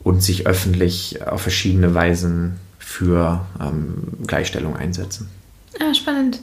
[0.00, 5.28] und sich öffentlich auf verschiedene Weisen für ähm, Gleichstellung einsetzen.
[5.80, 6.40] Ah, spannend.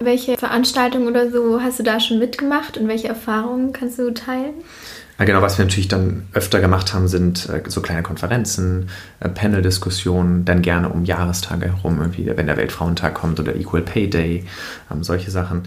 [0.00, 4.54] Welche Veranstaltungen oder so hast du da schon mitgemacht und welche Erfahrungen kannst du teilen?
[5.18, 10.44] Genau, was wir natürlich dann öfter gemacht haben, sind äh, so kleine Konferenzen, äh, Panel-Diskussionen,
[10.44, 14.44] dann gerne um Jahrestage herum, irgendwie, wenn der Weltfrauentag kommt oder Equal Pay Day,
[14.92, 15.62] ähm, solche Sachen.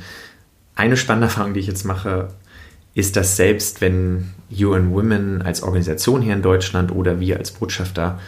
[0.75, 2.29] Eine spannende Erfahrung, die ich jetzt mache,
[2.93, 8.19] ist, dass selbst wenn UN Women als Organisation hier in Deutschland oder wir als Botschafter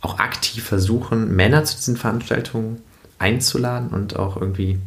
[0.00, 2.82] auch aktiv versuchen, Männer zu diesen Veranstaltungen
[3.20, 4.80] einzuladen und auch irgendwie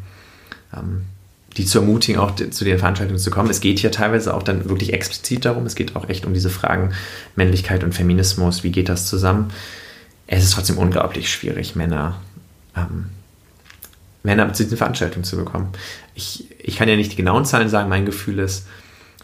[0.75, 1.03] ähm,
[1.57, 3.49] die zu ermutigen, auch zu den Veranstaltungen zu kommen.
[3.49, 6.49] Es geht hier teilweise auch dann wirklich explizit darum, es geht auch echt um diese
[6.49, 6.93] Fragen
[7.35, 9.51] Männlichkeit und Feminismus, wie geht das zusammen.
[10.27, 12.19] Es ist trotzdem unglaublich schwierig, Männer,
[12.75, 13.05] ähm,
[14.23, 15.69] Männer zu diesen Veranstaltungen zu bekommen.
[16.13, 18.65] Ich, ich kann ja nicht die genauen Zahlen sagen, mein Gefühl ist,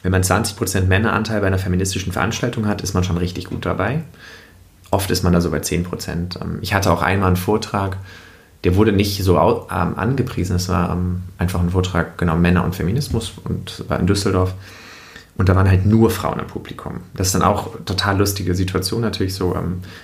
[0.03, 4.03] wenn man 20% Männeranteil bei einer feministischen Veranstaltung hat, ist man schon richtig gut dabei.
[4.89, 6.41] Oft ist man da so bei 10%.
[6.41, 7.97] Ähm, ich hatte auch einmal einen Vortrag,
[8.63, 10.56] der wurde nicht so ähm, angepriesen.
[10.56, 14.54] Es war ähm, einfach ein Vortrag, genau, Männer und Feminismus und war in Düsseldorf.
[15.38, 17.00] Und da waren halt nur Frauen im Publikum.
[17.15, 19.56] Das ist dann auch total lustige Situation natürlich so.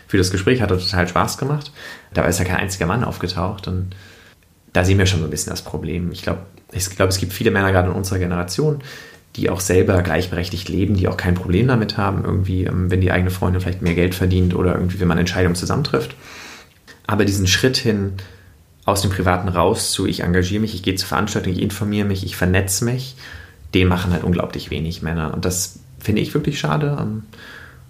[0.08, 1.72] für das Gespräch hat total Spaß gemacht.
[2.13, 3.67] Da ist ja kein einziger Mann aufgetaucht.
[3.67, 3.93] Und
[4.74, 6.12] da sehen wir schon so ein bisschen das Problem.
[6.12, 6.39] Ich glaube,
[6.72, 8.82] ich glaube, es gibt viele Männer gerade in unserer Generation,
[9.36, 13.12] die auch selber gleichberechtigt leben, die auch kein Problem damit haben, irgendwie, ähm, wenn die
[13.12, 16.15] eigene Freundin vielleicht mehr Geld verdient oder irgendwie, wenn man Entscheidungen zusammentrifft.
[17.06, 18.13] Aber diesen Schritt hin
[18.88, 22.23] aus dem Privaten raus zu, ich engagiere mich, ich gehe zur Veranstaltung, ich informiere mich,
[22.23, 23.17] ich vernetze mich,
[23.73, 25.34] den machen halt unglaublich wenig Männer.
[25.34, 26.97] Und das finde ich wirklich schade.
[27.00, 27.23] Ähm,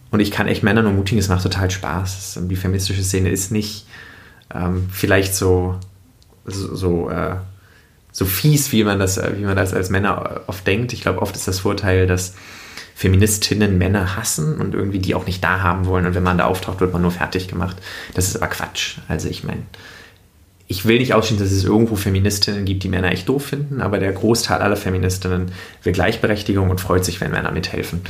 [0.10, 2.40] und ich kann echt Männer nur mutigen, es macht total Spaß.
[2.50, 3.86] Die feministische Szene ist nicht
[4.52, 5.76] ähm, vielleicht so,
[6.46, 7.36] so, so äh,
[8.12, 10.92] so fies, wie man das, wie man das als Männer oft denkt.
[10.94, 12.34] Ich glaube, oft ist das Vorteil, dass
[12.96, 16.08] Feministinnen Männer hassen und irgendwie die auch nicht da haben wollen.
[16.08, 17.78] Und wenn man da auftaucht, wird man nur fertig gemacht.
[18.16, 18.98] Das ist aber Quatsch.
[19.08, 19.62] Also ich meine,
[20.68, 24.00] ich will nicht ausschließen, dass es irgendwo Feministinnen gibt, die Männer echt doof finden, aber
[24.00, 25.52] der Großteil aller Feministinnen
[25.84, 28.02] will Gleichberechtigung und freut sich, wenn Männer mithelfen.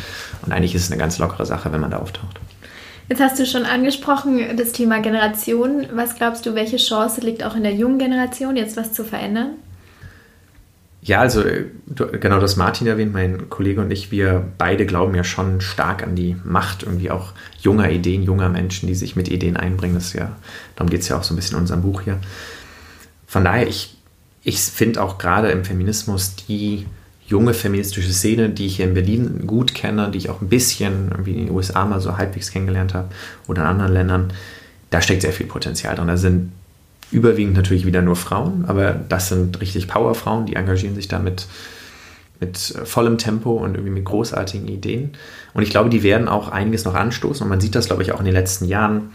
[0.43, 2.39] Und eigentlich ist es eine ganz lockere Sache, wenn man da auftaucht.
[3.09, 5.85] Jetzt hast du schon angesprochen, das Thema Generation.
[5.93, 9.51] Was glaubst du, welche Chance liegt auch in der jungen Generation, jetzt was zu verändern?
[11.07, 11.41] Ja, also
[11.85, 16.03] du, genau das Martin erwähnt, mein Kollege und ich, wir beide glauben ja schon stark
[16.03, 19.95] an die Macht irgendwie auch junger Ideen, junger Menschen, die sich mit Ideen einbringen.
[19.95, 20.35] Das ja,
[20.75, 22.19] darum geht es ja auch so ein bisschen in unserem Buch hier.
[23.25, 23.95] Von daher, ich,
[24.43, 26.85] ich finde auch gerade im Feminismus die
[27.25, 31.11] junge feministische Szene, die ich hier in Berlin gut kenne, die ich auch ein bisschen
[31.11, 33.07] irgendwie in den USA mal so halbwegs kennengelernt habe
[33.47, 34.33] oder in anderen Ländern,
[34.89, 36.07] da steckt sehr viel Potenzial drin.
[36.07, 36.51] Da sind
[37.11, 41.47] überwiegend natürlich wieder nur Frauen, aber das sind richtig Powerfrauen, die engagieren sich da mit,
[42.39, 45.11] mit vollem Tempo und irgendwie mit großartigen Ideen.
[45.53, 47.43] Und ich glaube, die werden auch einiges noch anstoßen.
[47.43, 49.11] Und man sieht das, glaube ich, auch in den letzten Jahren,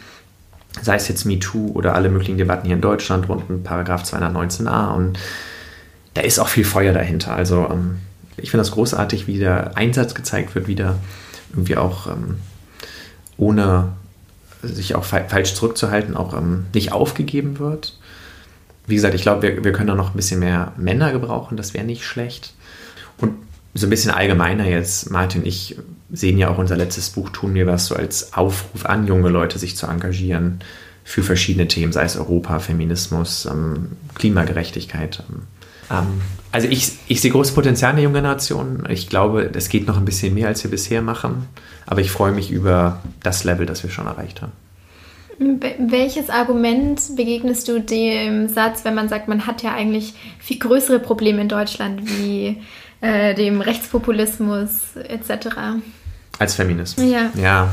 [0.81, 4.95] sei es jetzt MeToo oder alle möglichen Debatten hier in Deutschland rund um Paragraph 219a.
[4.95, 5.19] Und
[6.15, 7.35] da ist auch viel Feuer dahinter.
[7.35, 7.99] Also ähm,
[8.37, 10.97] ich finde das großartig, wie der Einsatz gezeigt wird, wie da
[11.53, 12.39] irgendwie auch ähm,
[13.37, 13.93] ohne
[14.62, 17.98] sich auch falsch zurückzuhalten, auch ähm, nicht aufgegeben wird.
[18.87, 21.75] Wie gesagt, ich glaube, wir, wir können da noch ein bisschen mehr Männer gebrauchen, das
[21.75, 22.55] wäre nicht schlecht.
[23.18, 23.35] Und
[23.75, 25.77] so ein bisschen allgemeiner jetzt, Martin ich
[26.11, 29.59] sehen ja auch unser letztes Buch Tun mir was so als Aufruf an junge Leute,
[29.59, 30.61] sich zu engagieren
[31.05, 35.25] für verschiedene Themen, sei es Europa, Feminismus, ähm, Klimagerechtigkeit.
[35.29, 35.42] Ähm,
[35.90, 36.20] ähm,
[36.53, 38.85] also ich, ich sehe großes Potenzial in der jungen Generation.
[38.88, 41.49] Ich glaube, es geht noch ein bisschen mehr, als wir bisher machen.
[41.87, 44.53] Aber ich freue mich über das Level, das wir schon erreicht haben.
[45.38, 50.99] Welches Argument begegnest du dem Satz, wenn man sagt, man hat ja eigentlich viel größere
[50.99, 52.61] Probleme in Deutschland wie
[53.01, 55.57] äh, dem Rechtspopulismus etc.?
[56.38, 57.11] Als Feminismus.
[57.11, 57.31] Ja.
[57.35, 57.73] ja.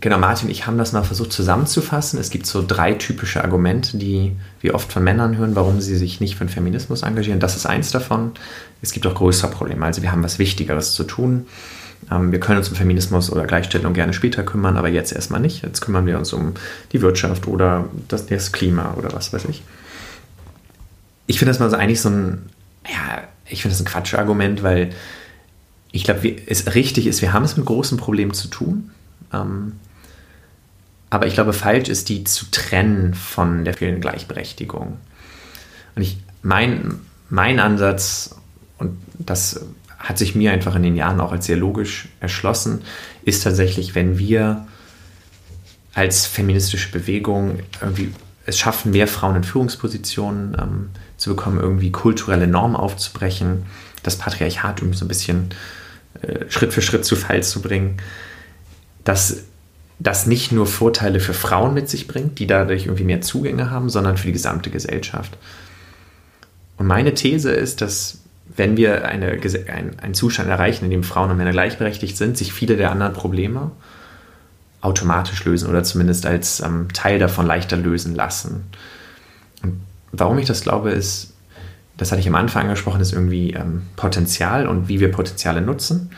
[0.00, 2.18] Genau, Martin, ich habe das mal versucht zusammenzufassen.
[2.18, 6.20] Es gibt so drei typische Argumente, die wir oft von Männern hören, warum sie sich
[6.20, 7.40] nicht für den Feminismus engagieren.
[7.40, 8.32] Das ist eins davon.
[8.82, 9.86] Es gibt auch größere Probleme.
[9.86, 11.46] Also wir haben was Wichtigeres zu tun.
[12.10, 15.62] Ähm, wir können uns um Feminismus oder Gleichstellung gerne später kümmern, aber jetzt erstmal nicht.
[15.62, 16.54] Jetzt kümmern wir uns um
[16.92, 19.62] die Wirtschaft oder das, das Klima oder was weiß ich.
[21.26, 22.50] Ich finde das mal so eigentlich so ein,
[22.86, 24.90] ja, ich finde das ein Quatschargument, weil
[25.92, 28.90] ich glaube, es richtig ist, wir haben es mit großen Problemen zu tun.
[29.32, 29.74] Ähm,
[31.10, 34.98] aber ich glaube, falsch ist, die zu trennen von der fehlenden Gleichberechtigung.
[35.94, 38.36] Und ich, mein, mein Ansatz,
[38.78, 39.64] und das
[39.98, 42.82] hat sich mir einfach in den Jahren auch als sehr logisch erschlossen,
[43.22, 44.66] ist tatsächlich, wenn wir
[45.94, 48.12] als feministische Bewegung irgendwie
[48.46, 53.64] es schaffen, mehr Frauen in Führungspositionen ähm, zu bekommen, irgendwie kulturelle Normen aufzubrechen,
[54.02, 55.50] das Patriarchat irgendwie so ein bisschen
[56.20, 57.96] äh, Schritt für Schritt zu Fall zu bringen,
[59.04, 59.44] dass
[59.98, 63.88] das nicht nur Vorteile für Frauen mit sich bringt, die dadurch irgendwie mehr Zugänge haben,
[63.88, 65.36] sondern für die gesamte Gesellschaft.
[66.76, 68.18] Und meine These ist, dass
[68.56, 69.38] wenn wir eine,
[69.72, 73.12] ein, einen Zustand erreichen, in dem Frauen und Männer gleichberechtigt sind, sich viele der anderen
[73.12, 73.70] Probleme
[74.80, 78.64] automatisch lösen oder zumindest als ähm, Teil davon leichter lösen lassen.
[79.62, 79.80] Und
[80.12, 81.32] warum ich das glaube, ist,
[81.96, 86.10] das hatte ich am Anfang angesprochen, ist irgendwie ähm, Potenzial und wie wir Potenziale nutzen.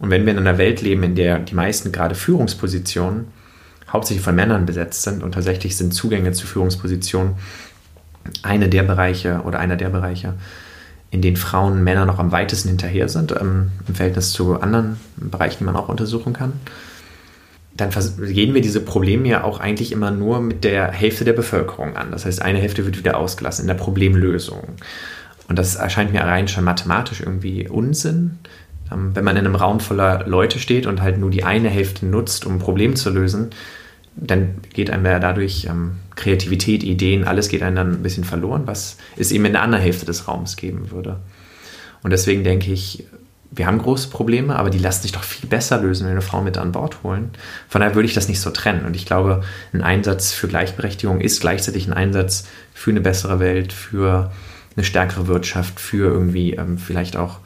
[0.00, 3.28] Und wenn wir in einer Welt leben, in der die meisten gerade Führungspositionen
[3.88, 7.34] hauptsächlich von Männern besetzt sind und tatsächlich sind Zugänge zu Führungspositionen
[8.42, 10.34] eine der Bereiche oder einer der Bereiche,
[11.10, 14.98] in denen Frauen und Männer noch am weitesten hinterher sind, ähm, im Verhältnis zu anderen
[15.16, 16.52] Bereichen, die man auch untersuchen kann,
[17.76, 21.96] dann gehen wir diese Probleme ja auch eigentlich immer nur mit der Hälfte der Bevölkerung
[21.96, 22.10] an.
[22.10, 24.60] Das heißt, eine Hälfte wird wieder ausgelassen in der Problemlösung.
[25.48, 28.38] Und das erscheint mir rein schon mathematisch irgendwie Unsinn.
[28.92, 32.06] Ähm, wenn man in einem Raum voller Leute steht und halt nur die eine Hälfte
[32.06, 33.50] nutzt, um ein Problem zu lösen,
[34.16, 38.62] dann geht einem ja dadurch ähm, Kreativität, Ideen, alles geht einem dann ein bisschen verloren,
[38.66, 41.20] was es eben in der anderen Hälfte des Raums geben würde.
[42.02, 43.04] Und deswegen denke ich,
[43.52, 46.22] wir haben große Probleme, aber die lassen sich doch viel besser lösen, wenn wir eine
[46.22, 47.30] Frau mit an Bord holen.
[47.68, 48.84] Von daher würde ich das nicht so trennen.
[48.84, 53.72] Und ich glaube, ein Einsatz für Gleichberechtigung ist gleichzeitig ein Einsatz für eine bessere Welt,
[53.72, 54.30] für
[54.76, 57.38] eine stärkere Wirtschaft, für irgendwie ähm, vielleicht auch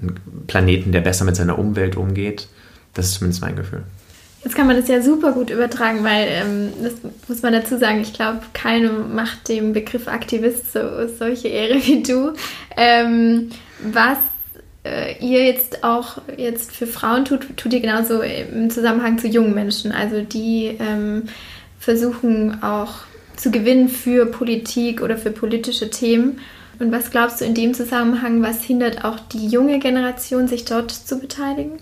[0.00, 2.48] einen Planeten, der besser mit seiner Umwelt umgeht.
[2.94, 3.82] Das ist zumindest mein Gefühl.
[4.44, 6.94] Jetzt kann man das ja super gut übertragen, weil ähm, das
[7.28, 10.80] muss man dazu sagen, ich glaube, keine macht dem Begriff Aktivist so
[11.18, 12.34] solche Ehre wie du.
[12.76, 13.50] Ähm,
[13.82, 14.18] was
[14.84, 19.54] äh, ihr jetzt auch jetzt für Frauen tut, tut ihr genauso im Zusammenhang zu jungen
[19.54, 21.24] Menschen, also die ähm,
[21.80, 23.00] versuchen auch
[23.36, 26.40] zu gewinnen für Politik oder für politische Themen.
[26.78, 30.90] Und was glaubst du in dem Zusammenhang, was hindert auch die junge Generation, sich dort
[30.90, 31.78] zu beteiligen?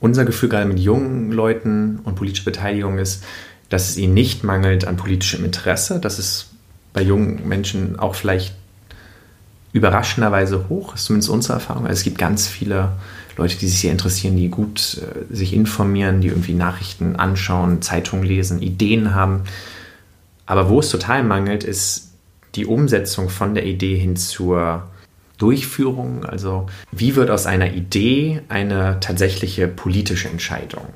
[0.00, 3.24] unser Gefühl gerade mit jungen Leuten und politischer Beteiligung ist,
[3.68, 5.98] dass es ihnen nicht mangelt an politischem Interesse.
[6.00, 6.50] Das ist
[6.92, 8.54] bei jungen Menschen auch vielleicht
[9.72, 11.84] überraschenderweise hoch, ist zumindest unsere Erfahrung.
[11.84, 12.92] Also es gibt ganz viele
[13.36, 18.24] Leute, die sich hier interessieren, die gut äh, sich informieren, die irgendwie Nachrichten anschauen, Zeitungen
[18.24, 19.42] lesen, Ideen haben.
[20.46, 22.07] Aber wo es total mangelt, ist
[22.54, 24.88] die Umsetzung von der Idee hin zur
[25.38, 26.24] Durchführung.
[26.24, 30.86] Also wie wird aus einer Idee eine tatsächliche politische Entscheidung?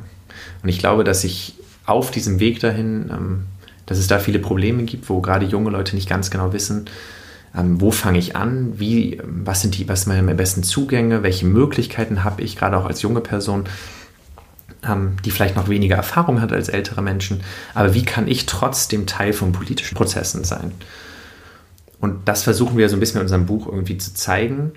[0.62, 1.54] Und ich glaube, dass ich
[1.86, 3.42] auf diesem Weg dahin, ähm,
[3.86, 6.86] dass es da viele Probleme gibt, wo gerade junge Leute nicht ganz genau wissen,
[7.56, 11.46] ähm, wo fange ich an, wie, was sind die, was sind meine besten Zugänge, welche
[11.46, 13.64] Möglichkeiten habe ich, gerade auch als junge Person,
[14.88, 17.42] ähm, die vielleicht noch weniger Erfahrung hat als ältere Menschen,
[17.74, 20.72] aber wie kann ich trotzdem Teil von politischen Prozessen sein?
[22.02, 24.72] Und das versuchen wir so ein bisschen in unserem Buch irgendwie zu zeigen,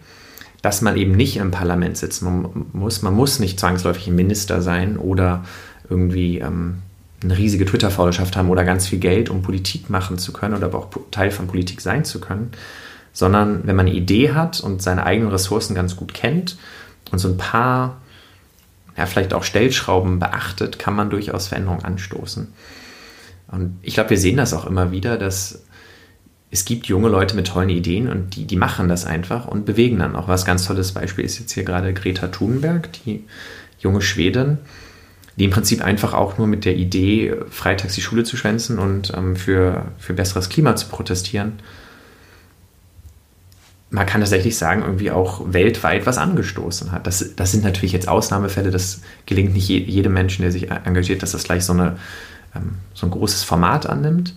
[0.62, 3.02] dass man eben nicht im Parlament sitzen muss.
[3.02, 5.44] Man muss nicht zwangsläufig ein Minister sein oder
[5.90, 6.84] irgendwie ähm,
[7.24, 10.78] eine riesige Twitter-Followerschaft haben oder ganz viel Geld, um Politik machen zu können oder aber
[10.78, 12.52] auch Teil von Politik sein zu können,
[13.12, 16.58] sondern wenn man eine Idee hat und seine eigenen Ressourcen ganz gut kennt
[17.12, 18.02] und so ein paar,
[18.98, 22.54] ja, vielleicht auch Stellschrauben beachtet, kann man durchaus Veränderungen anstoßen.
[23.48, 25.66] Und ich glaube, wir sehen das auch immer wieder, dass
[26.56, 30.00] es gibt junge Leute mit tollen Ideen und die, die machen das einfach und bewegen
[30.00, 30.30] dann auch.
[30.30, 33.26] Was ganz tolles Beispiel ist jetzt hier gerade Greta Thunberg, die
[33.80, 34.60] junge Schwedin,
[35.36, 39.12] die im Prinzip einfach auch nur mit der Idee, freitags die Schule zu schwänzen und
[39.13, 41.60] ähm, für, für besseres Klima zu protestieren,
[43.89, 47.06] man kann tatsächlich sagen, irgendwie auch weltweit was angestoßen hat.
[47.06, 51.22] Das, das sind natürlich jetzt Ausnahmefälle, das gelingt nicht je, jedem Menschen, der sich engagiert,
[51.22, 51.98] dass das gleich so, eine,
[52.56, 54.36] ähm, so ein großes Format annimmt.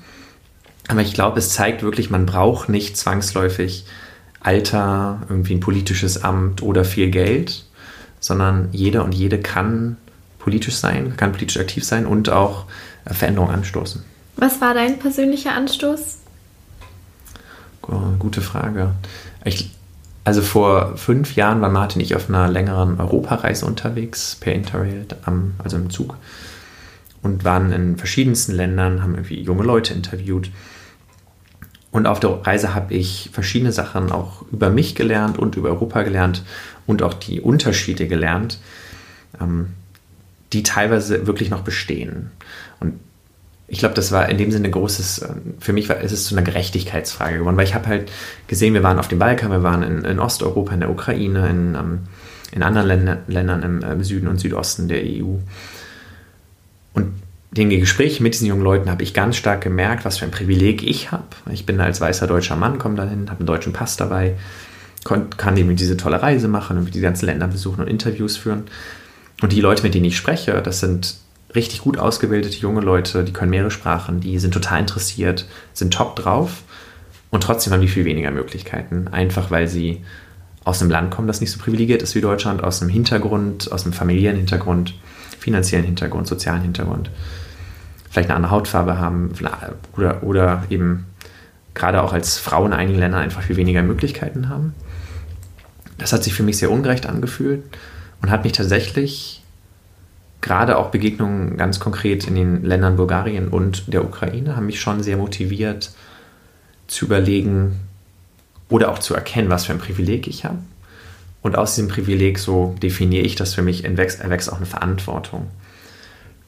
[0.89, 3.85] Aber ich glaube, es zeigt wirklich, man braucht nicht zwangsläufig
[4.41, 7.65] Alter, irgendwie ein politisches Amt oder viel Geld,
[8.21, 9.97] sondern jeder und jede kann
[10.39, 12.65] politisch sein, kann politisch aktiv sein und auch
[13.05, 14.03] äh, Veränderungen anstoßen.
[14.37, 16.19] Was war dein persönlicher Anstoß?
[18.19, 18.93] Gute Frage.
[19.45, 19.71] Ich,
[20.25, 25.07] also vor fünf Jahren war Martin und ich auf einer längeren Europareise unterwegs, per Interrail,
[25.59, 26.17] also im Zug.
[27.23, 30.51] Und waren in verschiedensten Ländern, haben irgendwie junge Leute interviewt
[31.91, 36.03] und auf der Reise habe ich verschiedene Sachen auch über mich gelernt und über Europa
[36.03, 36.45] gelernt
[36.87, 38.59] und auch die Unterschiede gelernt,
[39.41, 39.69] ähm,
[40.53, 42.31] die teilweise wirklich noch bestehen.
[42.81, 42.95] Und
[43.69, 45.29] ich glaube, das war in dem Sinne großes, äh,
[45.61, 48.11] für mich war, ist es zu einer Gerechtigkeitsfrage geworden, weil ich habe halt
[48.49, 51.75] gesehen, wir waren auf dem Balkan, wir waren in, in Osteuropa, in der Ukraine, in,
[51.75, 51.99] ähm,
[52.53, 55.37] in anderen Länder, Ländern im, im Süden und Südosten der EU.
[56.95, 57.13] Und
[57.51, 60.83] den Gesprächen mit diesen jungen Leuten habe ich ganz stark gemerkt, was für ein Privileg
[60.83, 61.25] ich habe.
[61.51, 64.37] Ich bin als weißer deutscher Mann, komme dahin, habe einen deutschen Pass dabei,
[65.05, 68.65] kann eben diese tolle Reise machen und die ganzen Länder besuchen und Interviews führen.
[69.41, 71.17] Und die Leute, mit denen ich spreche, das sind
[71.55, 76.17] richtig gut ausgebildete junge Leute, die können mehrere Sprachen, die sind total interessiert, sind top
[76.17, 76.63] drauf
[77.31, 80.05] und trotzdem haben die viel weniger Möglichkeiten, einfach weil sie
[80.65, 83.85] aus einem Land kommen, das nicht so privilegiert ist wie Deutschland, aus einem Hintergrund, aus
[83.85, 84.95] einem familiären Hintergrund,
[85.39, 87.11] finanziellen Hintergrund, sozialen Hintergrund
[88.11, 89.33] vielleicht eine andere Hautfarbe haben
[89.97, 91.07] oder, oder eben
[91.75, 94.75] gerade auch als Frau in einigen Ländern einfach viel weniger Möglichkeiten haben.
[95.99, 97.63] Das hat sich für mich sehr ungerecht angefühlt
[98.23, 99.43] und hat mich tatsächlich
[100.41, 105.03] gerade auch Begegnungen ganz konkret in den Ländern Bulgarien und der Ukraine haben mich schon
[105.03, 105.91] sehr motiviert
[106.87, 107.81] zu überlegen
[108.69, 110.59] oder auch zu erkennen, was für ein Privileg ich habe.
[111.49, 115.47] Und aus diesem Privileg, so definiere ich das für mich, erwächst, erwächst auch eine Verantwortung.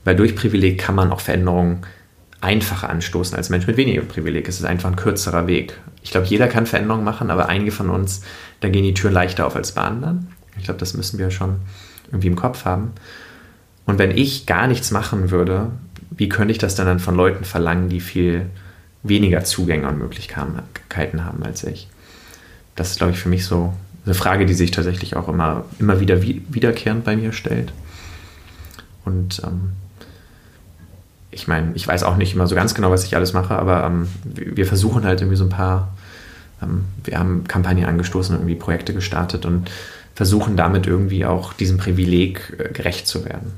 [0.05, 1.87] Weil durch Privileg kann man auch Veränderungen
[2.43, 4.47] einfacher anstoßen als Mensch mit weniger Privileg.
[4.47, 5.81] Es ist einfach ein kürzerer Weg.
[6.03, 8.21] Ich glaube, jeder kann Veränderungen machen, aber einige von uns,
[8.61, 10.35] da gehen die Türen leichter auf als bei anderen.
[10.59, 11.61] Ich glaube, das müssen wir schon
[12.09, 12.93] irgendwie im Kopf haben.
[13.87, 15.69] Und wenn ich gar nichts machen würde,
[16.11, 18.51] wie könnte ich das dann, dann von Leuten verlangen, die viel
[19.03, 21.89] weniger Zugänge und Möglichkeiten haben als ich?
[22.77, 23.73] Das ist, glaube ich, für mich so
[24.05, 27.73] eine Frage, die sich tatsächlich auch immer, immer wieder wiederkehrend bei mir stellt.
[29.05, 29.73] Und ähm,
[31.31, 33.85] ich meine, ich weiß auch nicht immer so ganz genau, was ich alles mache, aber
[33.85, 35.93] ähm, wir versuchen halt irgendwie so ein paar,
[36.63, 39.71] ähm, wir haben Kampagnen angestoßen, irgendwie Projekte gestartet und
[40.15, 43.53] versuchen damit irgendwie auch diesem Privileg äh, gerecht zu werden.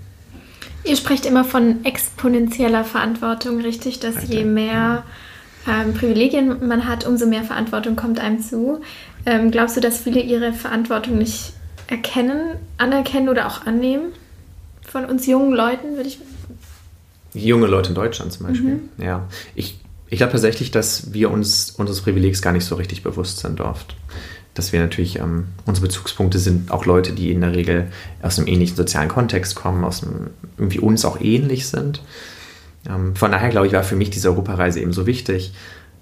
[0.84, 4.00] Ihr sprecht immer von exponentieller Verantwortung, richtig?
[4.00, 5.04] Dass je mehr
[5.68, 8.80] ähm, Privilegien man hat, umso mehr Verantwortung kommt einem zu.
[9.26, 11.52] Ähm, glaubst du, dass viele ihre Verantwortung nicht
[11.86, 14.12] erkennen, anerkennen oder auch annehmen?
[14.86, 16.18] Von uns jungen Leuten, würde ich
[17.34, 18.74] junge Leute in Deutschland zum Beispiel.
[18.74, 18.88] Mhm.
[18.98, 23.38] Ja, ich, ich glaube tatsächlich, dass wir uns unseres Privilegs gar nicht so richtig bewusst
[23.38, 23.96] sind oft.
[24.54, 27.88] Dass wir natürlich, ähm, unsere Bezugspunkte sind auch Leute, die in der Regel
[28.20, 32.02] aus einem ähnlichen sozialen Kontext kommen, aus einem, irgendwie uns auch ähnlich sind.
[32.86, 35.52] Ähm, von daher, glaube ich, war für mich diese Europareise eben so wichtig,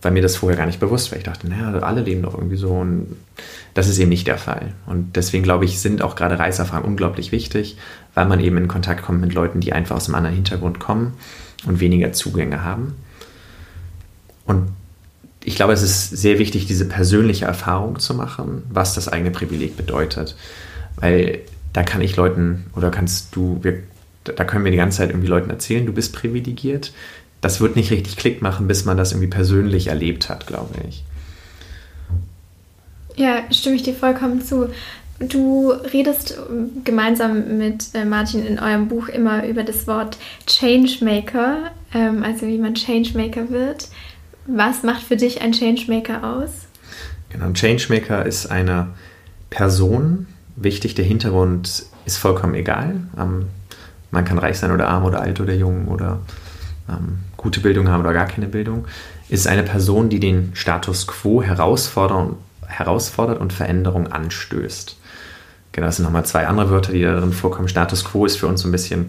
[0.03, 1.19] weil mir das vorher gar nicht bewusst war.
[1.19, 3.17] Ich dachte, naja, alle leben doch irgendwie so und
[3.75, 4.73] das ist eben nicht der Fall.
[4.87, 7.77] Und deswegen glaube ich, sind auch gerade Reiserfahrungen unglaublich wichtig,
[8.15, 11.15] weil man eben in Kontakt kommt mit Leuten, die einfach aus einem anderen Hintergrund kommen
[11.67, 12.95] und weniger Zugänge haben.
[14.47, 14.71] Und
[15.45, 19.77] ich glaube, es ist sehr wichtig, diese persönliche Erfahrung zu machen, was das eigene Privileg
[19.77, 20.37] bedeutet.
[20.97, 21.41] Weil
[21.73, 23.83] da kann ich Leuten oder kannst du, wir,
[24.25, 26.93] da können wir die ganze Zeit irgendwie Leuten erzählen, du bist privilegiert.
[27.41, 31.05] Das wird nicht richtig Klick machen, bis man das irgendwie persönlich erlebt hat, glaube ich.
[33.17, 34.69] Ja, stimme ich dir vollkommen zu.
[35.19, 36.39] Du redest
[36.85, 40.17] gemeinsam mit äh, Martin in eurem Buch immer über das Wort
[40.47, 43.89] Changemaker, ähm, also wie man Changemaker wird.
[44.47, 46.51] Was macht für dich ein Changemaker aus?
[47.29, 48.89] Genau, ein Changemaker ist eine
[49.51, 50.27] Person.
[50.57, 53.03] Wichtig, der Hintergrund ist vollkommen egal.
[53.19, 53.49] Ähm,
[54.11, 56.21] man kann reich sein oder arm oder alt oder jung oder
[56.89, 58.87] ähm, gute Bildung haben oder gar keine Bildung.
[59.29, 64.97] Ist eine Person, die den Status quo herausfordert, und Veränderung anstößt.
[65.73, 67.69] Genau, das sind nochmal zwei andere Wörter, die darin vorkommen.
[67.69, 69.07] Status quo ist für uns so ein bisschen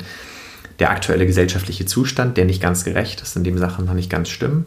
[0.80, 4.30] der aktuelle gesellschaftliche Zustand, der nicht ganz gerecht ist, in dem Sachen noch nicht ganz
[4.30, 4.66] stimmen.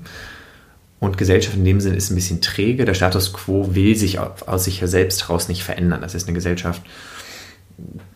[1.01, 2.85] Und Gesellschaft in dem Sinne ist ein bisschen träge.
[2.85, 6.03] Der Status quo will sich aus sich selbst heraus nicht verändern.
[6.03, 6.83] Das ist eine Gesellschaft,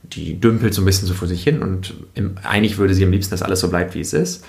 [0.03, 1.95] die dümpelt so ein bisschen so vor sich hin und
[2.43, 4.45] eigentlich würde sie am liebsten, dass alles so bleibt, wie es ist.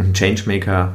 [0.00, 0.94] Und ein Changemaker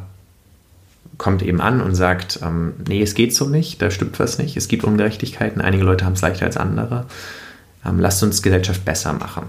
[1.20, 4.58] kommt eben an und sagt, ähm, nee, es geht so nicht, da stimmt was nicht,
[4.58, 7.06] es gibt Ungerechtigkeiten, einige Leute haben es leichter als andere.
[7.86, 9.44] Ähm, lasst uns Gesellschaft besser machen.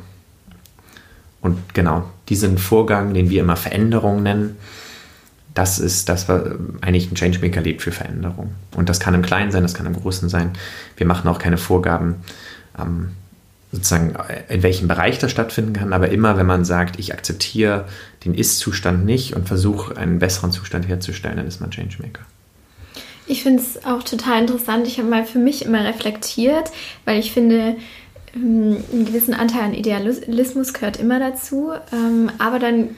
[1.40, 4.58] Und genau, diesen Vorgang, den wir immer Veränderung nennen,
[5.54, 6.42] das ist das, was
[6.82, 8.50] eigentlich ein Changemaker lebt für Veränderung.
[8.74, 10.50] Und das kann im Kleinen sein, das kann im Großen sein.
[10.98, 12.16] Wir machen auch keine Vorgaben,
[12.78, 13.12] ähm,
[13.72, 14.14] sozusagen,
[14.48, 17.86] in welchem Bereich das stattfinden kann, aber immer, wenn man sagt, ich akzeptiere
[18.24, 22.22] den Ist-Zustand nicht und versuche, einen besseren Zustand herzustellen, dann ist man Changemaker.
[23.26, 24.86] Ich finde es auch total interessant.
[24.86, 26.70] Ich habe mal für mich immer reflektiert,
[27.04, 27.76] weil ich finde,
[28.34, 31.72] ähm, einen gewissen Anteil an Idealismus gehört immer dazu.
[31.92, 32.90] Ähm, aber dann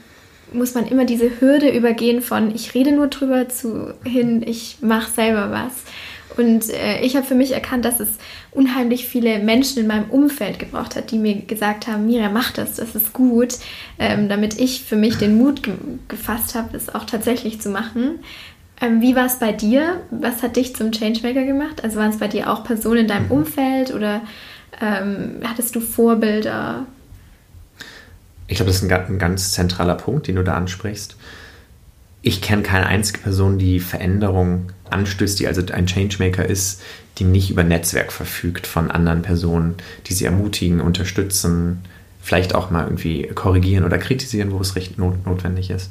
[0.52, 5.10] muss man immer diese Hürde übergehen von ich rede nur drüber zu hin, ich mache
[5.10, 5.72] selber was.
[6.38, 8.08] Und äh, ich habe für mich erkannt, dass es
[8.52, 12.76] unheimlich viele Menschen in meinem Umfeld gebraucht hat, die mir gesagt haben, Mira, mach das,
[12.76, 13.56] das ist gut,
[13.98, 15.74] ähm, damit ich für mich den Mut ge
[16.06, 18.20] gefasst habe, das auch tatsächlich zu machen.
[18.80, 20.00] Ähm, wie war es bei dir?
[20.12, 21.82] Was hat dich zum Changemaker gemacht?
[21.82, 23.32] Also waren es bei dir auch Personen in deinem mhm.
[23.32, 24.20] Umfeld oder
[24.80, 26.86] ähm, hattest du Vorbilder?
[28.46, 31.16] Ich glaube, das ist ein, ein ganz zentraler Punkt, den du da ansprichst.
[32.22, 36.82] Ich kenne keine einzige Person, die Veränderung anstößt, die also ein Changemaker ist,
[37.18, 39.74] die nicht über Netzwerk verfügt von anderen Personen,
[40.06, 41.80] die sie ermutigen, unterstützen,
[42.20, 45.90] vielleicht auch mal irgendwie korrigieren oder kritisieren, wo es recht not notwendig ist.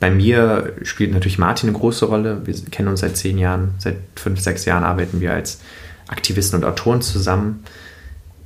[0.00, 2.42] Bei mir spielt natürlich Martin eine große Rolle.
[2.44, 5.60] Wir kennen uns seit zehn Jahren, seit fünf, sechs Jahren arbeiten wir als
[6.08, 7.64] Aktivisten und Autoren zusammen.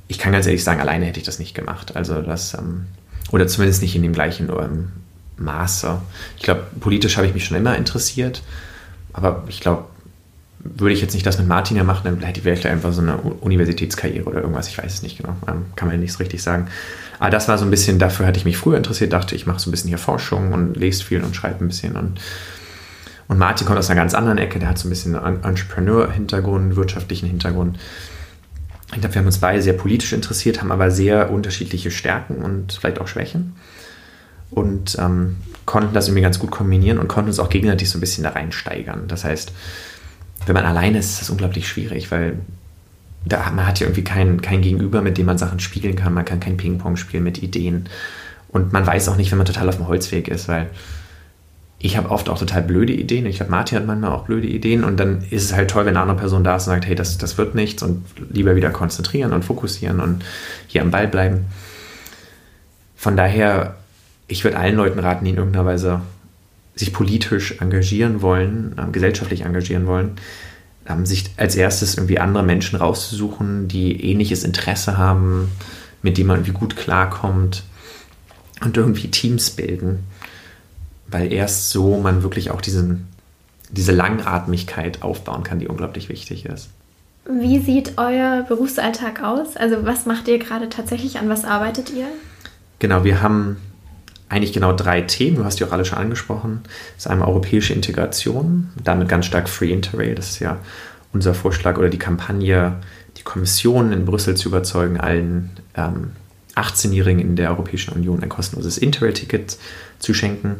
[0.07, 1.95] Ich kann ganz ehrlich sagen, alleine hätte ich das nicht gemacht.
[1.95, 2.85] Also das, ähm,
[3.31, 4.91] oder zumindest nicht in dem gleichen ähm,
[5.39, 6.01] Maße.
[6.37, 8.43] Ich glaube, politisch habe ich mich schon immer interessiert,
[9.13, 9.85] aber ich glaube,
[10.59, 13.01] würde ich jetzt nicht das mit Martin ja machen, dann hätte ich vielleicht einfach so
[13.01, 16.19] eine Universitätskarriere oder irgendwas, ich weiß es nicht genau, ähm, kann man ja nicht so
[16.19, 16.67] richtig sagen.
[17.17, 19.59] Aber das war so ein bisschen, dafür hatte ich mich früher interessiert, dachte ich mache
[19.59, 22.19] so ein bisschen hier Forschung und lese viel und schreibe ein bisschen und
[23.29, 26.75] und Martin kommt aus einer ganz anderen Ecke, der hat so ein bisschen einen Entrepreneur-Hintergrund,
[26.75, 27.77] wirtschaftlichen Hintergrund.
[28.91, 32.73] Ich glaube, wir haben uns beide sehr politisch interessiert, haben aber sehr unterschiedliche Stärken und
[32.73, 33.55] vielleicht auch Schwächen.
[34.51, 38.01] Und ähm, konnten das irgendwie ganz gut kombinieren und konnten uns auch gegenseitig so ein
[38.01, 39.07] bisschen da reinsteigern.
[39.07, 39.53] Das heißt,
[40.45, 42.39] wenn man alleine ist, ist das unglaublich schwierig, weil
[43.25, 46.13] da, man hat ja irgendwie kein, kein Gegenüber, mit dem man Sachen spielen kann.
[46.13, 47.87] Man kann kein Ping-Pong spielen mit Ideen.
[48.47, 50.69] Und man weiß auch nicht, wenn man total auf dem Holzweg ist, weil
[51.77, 53.25] ich habe oft auch total blöde Ideen.
[53.25, 54.83] Ich glaube, Martin hat manchmal auch blöde Ideen.
[54.83, 56.95] Und dann ist es halt toll, wenn eine andere Person da ist und sagt, hey,
[56.95, 60.23] das, das wird nichts und lieber wieder konzentrieren und fokussieren und
[60.67, 61.45] hier am Ball bleiben.
[62.95, 63.75] Von daher,
[64.29, 66.01] ich würde allen Leuten raten, die in irgendeiner Weise
[66.75, 70.11] sich politisch engagieren wollen, äh, gesellschaftlich engagieren wollen,
[70.87, 75.51] ähm, sich als erstes irgendwie andere Menschen rauszusuchen, die ähnliches Interesse haben,
[76.01, 77.63] mit denen man irgendwie gut klarkommt
[78.61, 80.05] und irgendwie Teams bilden.
[81.07, 83.07] Weil erst so man wirklich auch diesen,
[83.71, 86.69] diese Langatmigkeit aufbauen kann, die unglaublich wichtig ist.
[87.25, 89.57] Wie sieht euer Berufsalltag aus?
[89.57, 91.19] Also was macht ihr gerade tatsächlich?
[91.19, 92.07] An was arbeitet ihr?
[92.79, 93.57] Genau, wir haben
[94.29, 95.37] eigentlich genau drei Themen.
[95.37, 96.61] Du hast die auch alle schon angesprochen.
[96.95, 100.15] Das ist einmal europäische Integration, damit ganz stark Free Interrail.
[100.15, 100.57] Das ist ja
[101.11, 102.77] unser Vorschlag oder die Kampagne,
[103.17, 106.11] die Kommission in Brüssel zu überzeugen, allen ähm,
[106.55, 109.57] 18-Jährigen in der Europäischen Union ein kostenloses Interrail-Ticket
[109.97, 110.57] zu schenken.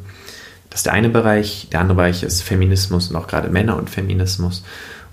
[0.69, 1.67] Das ist der eine Bereich.
[1.71, 4.63] Der andere Bereich ist Feminismus und auch gerade Männer und Feminismus.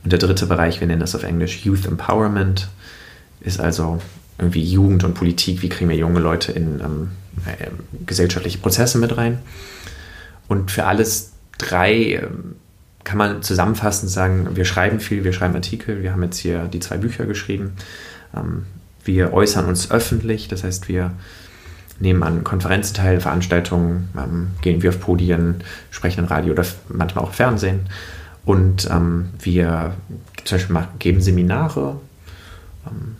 [0.03, 2.69] Und der dritte Bereich, wir nennen das auf Englisch Youth Empowerment,
[3.41, 4.01] ist also
[4.39, 5.63] irgendwie Jugend und Politik.
[5.63, 7.11] Wie kriegen wir junge Leute in ähm,
[7.45, 7.69] äh,
[8.07, 9.39] gesellschaftliche Prozesse mit rein.
[10.49, 12.57] Und für alles drei ähm,
[13.05, 16.81] kann man zusammenfassend sagen, wir schreiben viel, wir schreiben Artikel, wir haben jetzt hier die
[16.81, 17.73] zwei Bücher geschrieben.
[18.37, 18.67] Ähm,
[19.05, 21.13] wir äußern uns öffentlich, das heißt, wir
[22.01, 25.57] nehmen an Konferenzen teil, Veranstaltungen, ähm, gehen wir auf Podien,
[25.91, 27.87] sprechen im Radio oder manchmal auch Fernsehen.
[28.45, 29.95] Und ähm, wir
[30.45, 32.01] zum Beispiel geben Seminare.
[32.87, 33.17] Ähm,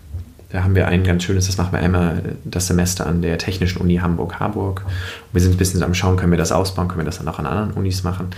[0.57, 3.79] da haben wir ein ganz schönes, das machen wir einmal das Semester an der Technischen
[3.79, 4.87] Uni Hamburg-Harburg.
[5.31, 7.39] Wir sind ein bisschen am Schauen, können wir das ausbauen, können wir das dann auch
[7.39, 8.29] an anderen Unis machen.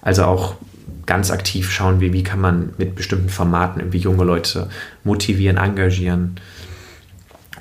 [0.00, 0.54] Also auch
[1.04, 4.70] ganz aktiv schauen, wie, wie kann man mit bestimmten Formaten irgendwie junge Leute
[5.04, 6.36] motivieren, engagieren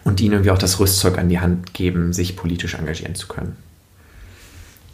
[0.05, 3.57] und ihnen irgendwie auch das Rüstzeug an die Hand geben, sich politisch engagieren zu können.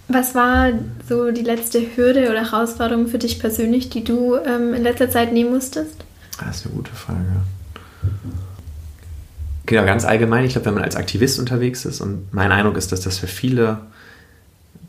[0.08, 0.72] Was war
[1.08, 5.32] so die letzte Hürde oder Herausforderung für dich persönlich, die du ähm, in letzter Zeit
[5.32, 6.04] nehmen musstest?
[6.44, 7.44] Das ist eine gute Frage.
[9.66, 12.92] Genau, ganz allgemein, ich glaube, wenn man als Aktivist unterwegs ist und mein Eindruck ist,
[12.92, 13.80] dass das für viele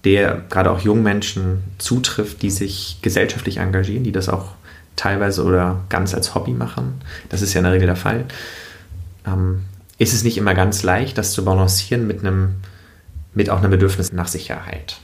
[0.05, 4.53] der gerade auch jungen Menschen zutrifft, die sich gesellschaftlich engagieren, die das auch
[4.97, 7.01] teilweise oder ganz als Hobby machen.
[7.29, 8.25] Das ist ja in der Regel der Fall.
[9.27, 9.63] Ähm,
[9.99, 12.57] ist es nicht immer ganz leicht, das zu balancieren mit einem,
[13.35, 14.99] mit auch einem Bedürfnis nach Sicherheit.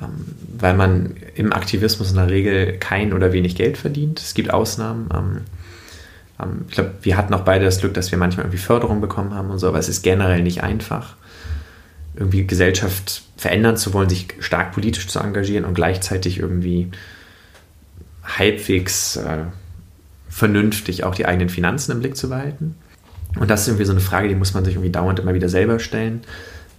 [0.00, 0.26] Ähm,
[0.58, 4.20] weil man im Aktivismus in der Regel kein oder wenig Geld verdient.
[4.20, 5.08] Es gibt Ausnahmen.
[5.14, 5.40] Ähm,
[6.40, 9.34] ähm, ich glaube, wir hatten auch beide das Glück, dass wir manchmal irgendwie Förderung bekommen
[9.34, 11.16] haben und so, aber es ist generell nicht einfach,
[12.14, 16.90] irgendwie Gesellschaft verändern zu wollen, sich stark politisch zu engagieren und gleichzeitig irgendwie
[18.24, 19.44] halbwegs äh,
[20.28, 22.74] vernünftig auch die eigenen Finanzen im Blick zu behalten.
[23.38, 25.48] Und das ist irgendwie so eine Frage, die muss man sich irgendwie dauernd immer wieder
[25.48, 26.20] selber stellen.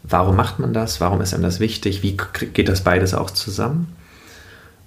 [0.03, 0.99] Warum macht man das?
[0.99, 2.03] Warum ist einem das wichtig?
[2.03, 2.17] Wie
[2.53, 3.95] geht das beides auch zusammen?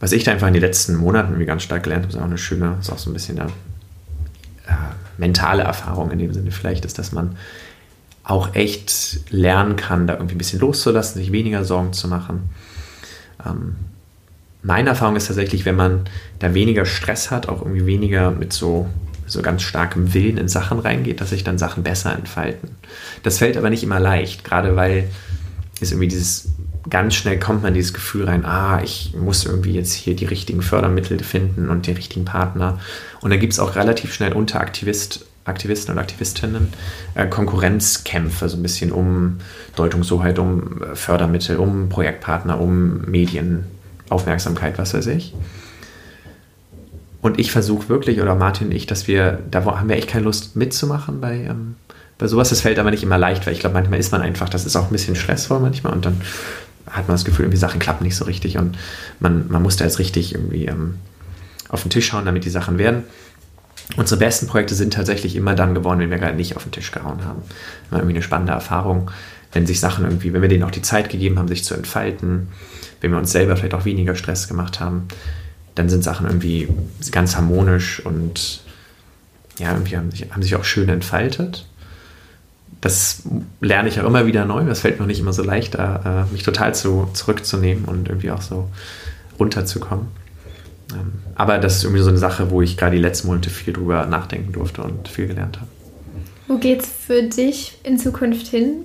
[0.00, 2.26] Was ich da einfach in den letzten Monaten irgendwie ganz stark gelernt habe, ist auch
[2.26, 3.50] eine schöne, ist auch so ein bisschen eine
[4.66, 4.72] äh,
[5.18, 7.36] mentale Erfahrung in dem Sinne vielleicht, ist, dass man
[8.22, 12.50] auch echt lernen kann, da irgendwie ein bisschen loszulassen, sich weniger Sorgen zu machen.
[13.44, 13.76] Ähm,
[14.62, 16.04] meine Erfahrung ist tatsächlich, wenn man
[16.38, 18.88] da weniger Stress hat, auch irgendwie weniger mit so
[19.26, 22.70] so ganz starkem Willen in Sachen reingeht, dass sich dann Sachen besser entfalten.
[23.22, 25.08] Das fällt aber nicht immer leicht, gerade weil
[25.80, 26.48] es irgendwie dieses
[26.90, 30.62] ganz schnell kommt man dieses Gefühl rein, ah, ich muss irgendwie jetzt hier die richtigen
[30.62, 32.78] Fördermittel finden und den richtigen Partner.
[33.20, 36.68] Und dann gibt es auch relativ schnell unter Aktivist, Aktivisten und Aktivistinnen
[37.14, 39.38] äh, Konkurrenzkämpfe, so ein bisschen um
[39.76, 45.34] Deutungshoheit, um äh, Fördermittel, um Projektpartner, um Medienaufmerksamkeit, was weiß ich.
[47.22, 50.24] Und ich versuche wirklich, oder Martin und ich, dass wir, da haben wir echt keine
[50.24, 51.76] Lust mitzumachen bei, ähm,
[52.18, 52.50] bei sowas.
[52.50, 54.76] Das fällt aber nicht immer leicht, weil ich glaube, manchmal ist man einfach, das ist
[54.76, 56.20] auch ein bisschen stressvoll manchmal und dann
[56.90, 58.76] hat man das Gefühl, irgendwie Sachen klappen nicht so richtig und
[59.20, 60.96] man, man muss da jetzt richtig irgendwie ähm,
[61.68, 63.04] auf den Tisch schauen, damit die Sachen werden.
[63.96, 66.90] Unsere besten Projekte sind tatsächlich immer dann geworden, wenn wir gerade nicht auf den Tisch
[66.90, 67.42] gehauen haben.
[67.90, 69.10] Immer irgendwie eine spannende Erfahrung,
[69.52, 72.48] wenn sich Sachen irgendwie, wenn wir denen auch die Zeit gegeben haben, sich zu entfalten,
[73.00, 75.08] wenn wir uns selber vielleicht auch weniger Stress gemacht haben
[75.74, 76.68] dann sind Sachen irgendwie
[77.10, 78.60] ganz harmonisch und
[79.58, 81.66] ja, irgendwie haben sich, haben sich auch schön entfaltet.
[82.84, 83.22] Das
[83.62, 84.62] lerne ich auch immer wieder neu.
[84.66, 88.42] Das fällt mir nicht immer so leicht, äh, mich total zu, zurückzunehmen und irgendwie auch
[88.42, 88.68] so
[89.40, 90.08] runterzukommen.
[90.92, 93.72] Ähm, aber das ist irgendwie so eine Sache, wo ich gerade die letzten Monate viel
[93.72, 95.68] drüber nachdenken durfte und viel gelernt habe.
[96.46, 98.84] Wo geht es für dich in Zukunft hin?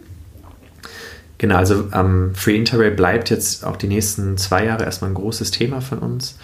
[1.38, 5.52] Genau, also ähm, Free Interrail bleibt jetzt auch die nächsten zwei Jahre erstmal ein großes
[5.52, 6.38] Thema von uns.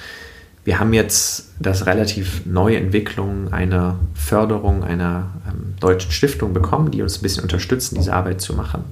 [0.65, 7.03] Wir haben jetzt das relativ neue Entwicklung einer Förderung einer ähm, deutschen Stiftung bekommen, die
[7.03, 8.83] uns ein bisschen unterstützen, diese Arbeit zu machen.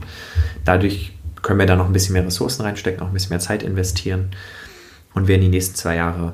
[0.65, 3.63] Dadurch können wir da noch ein bisschen mehr Ressourcen reinstecken, auch ein bisschen mehr Zeit
[3.63, 4.29] investieren
[5.15, 6.33] und werden die nächsten zwei Jahre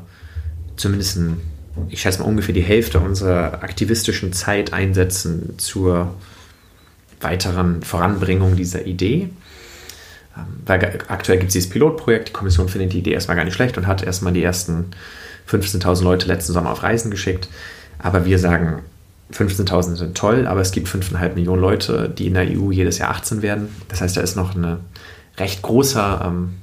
[0.75, 1.39] zumindest, ein,
[1.87, 6.15] ich schätze mal ungefähr die Hälfte unserer aktivistischen Zeit einsetzen zur
[7.21, 9.29] weiteren Voranbringung dieser Idee.
[10.37, 13.53] Ähm, weil aktuell gibt es dieses Pilotprojekt, die Kommission findet die Idee erstmal gar nicht
[13.53, 14.91] schlecht und hat erstmal die ersten
[15.49, 17.49] 15.000 Leute letzten Sommer auf Reisen geschickt.
[17.97, 18.83] Aber wir sagen,
[19.33, 23.11] 15.000 sind toll, aber es gibt 5,5 Millionen Leute, die in der EU jedes Jahr
[23.11, 23.69] 18 werden.
[23.87, 24.77] Das heißt, da ist noch ein
[25.37, 26.55] recht großer, ähm,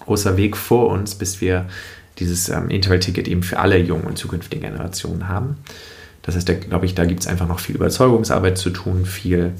[0.00, 1.66] großer Weg vor uns, bis wir
[2.18, 5.56] dieses ähm, Interrail-Ticket eben für alle jungen und zukünftigen Generationen haben.
[6.22, 9.52] Das heißt, da glaube ich, da gibt es einfach noch viel Überzeugungsarbeit zu tun, viel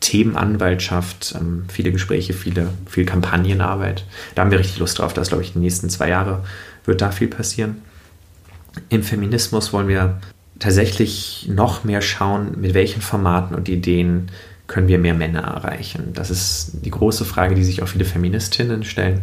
[0.00, 4.04] Themenanwaltschaft, ähm, viele Gespräche, viele, viel Kampagnenarbeit.
[4.34, 5.14] Da haben wir richtig Lust drauf.
[5.14, 6.44] Das glaube ich, die nächsten zwei Jahre
[6.84, 7.82] wird da viel passieren.
[8.88, 10.20] Im Feminismus wollen wir
[10.58, 14.30] tatsächlich noch mehr schauen, mit welchen Formaten und Ideen
[14.66, 16.12] können wir mehr Männer erreichen.
[16.14, 19.20] Das ist die große Frage, die sich auch viele Feministinnen stellen.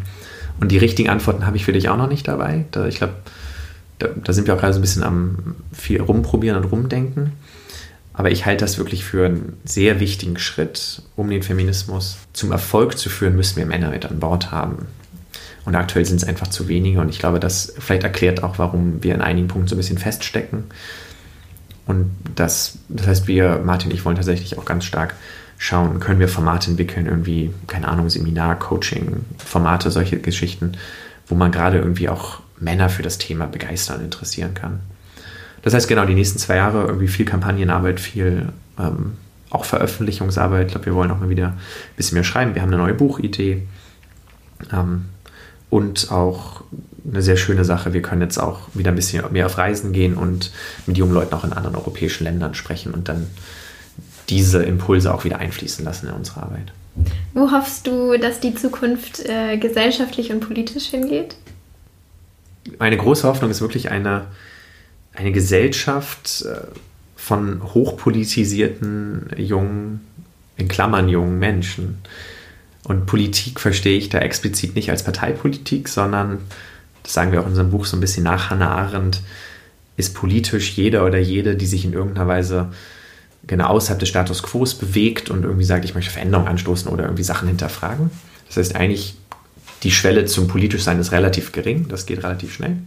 [0.59, 2.65] Und die richtigen Antworten habe ich für dich auch noch nicht dabei.
[2.71, 3.15] Da, ich glaube,
[3.99, 7.33] da, da, sind wir auch gerade so ein bisschen am viel rumprobieren und rumdenken.
[8.13, 12.97] Aber ich halte das wirklich für einen sehr wichtigen Schritt, um den Feminismus zum Erfolg
[12.97, 14.85] zu führen, müssen wir Männer mit an Bord haben.
[15.65, 16.99] Und aktuell sind es einfach zu wenige.
[16.99, 19.97] Und ich glaube, das vielleicht erklärt auch, warum wir in einigen Punkten so ein bisschen
[19.97, 20.65] feststecken.
[21.85, 25.15] Und das, das heißt, wir, Martin und ich, wollen tatsächlich auch ganz stark
[25.57, 30.73] schauen, können wir Formate entwickeln, irgendwie, keine Ahnung, Seminar, Coaching, Formate, solche Geschichten,
[31.27, 34.81] wo man gerade irgendwie auch Männer für das Thema begeistern und interessieren kann.
[35.61, 39.13] Das heißt, genau, die nächsten zwei Jahre irgendwie viel Kampagnenarbeit, viel ähm,
[39.49, 40.67] auch Veröffentlichungsarbeit.
[40.67, 41.59] Ich glaube, wir wollen auch mal wieder ein
[41.95, 42.55] bisschen mehr schreiben.
[42.55, 43.65] Wir haben eine neue Buchidee.
[44.71, 45.05] Ähm,
[45.73, 46.61] und auch
[47.03, 50.13] eine sehr schöne Sache, wir können jetzt auch wieder ein bisschen mehr auf Reisen gehen
[50.13, 50.51] und
[50.85, 53.25] mit jungen Leuten auch in anderen europäischen Ländern sprechen und dann
[54.29, 56.71] diese Impulse auch wieder einfließen lassen in unsere Arbeit.
[57.33, 61.35] Wo hoffst du, dass die Zukunft äh, gesellschaftlich und politisch hingeht?
[62.77, 64.25] Meine große Hoffnung ist wirklich eine,
[65.15, 66.67] eine Gesellschaft äh,
[67.15, 70.01] von hochpolitisierten jungen,
[70.55, 71.97] in Klammern jungen Menschen.
[72.85, 76.39] Und Politik verstehe ich da explizit nicht als Parteipolitik, sondern,
[77.03, 79.21] das sagen wir auch in unserem Buch so ein bisschen nach Hannah Arendt,
[79.95, 82.71] ist politisch jeder oder jede, die sich in irgendeiner Weise
[83.45, 87.23] genau außerhalb des Status quo bewegt und irgendwie sagt, ich möchte Veränderungen anstoßen oder irgendwie
[87.23, 88.09] Sachen hinterfragen.
[88.47, 89.15] Das heißt eigentlich,
[89.83, 92.77] die Schwelle zum Politischsein ist relativ gering, das geht relativ schnell.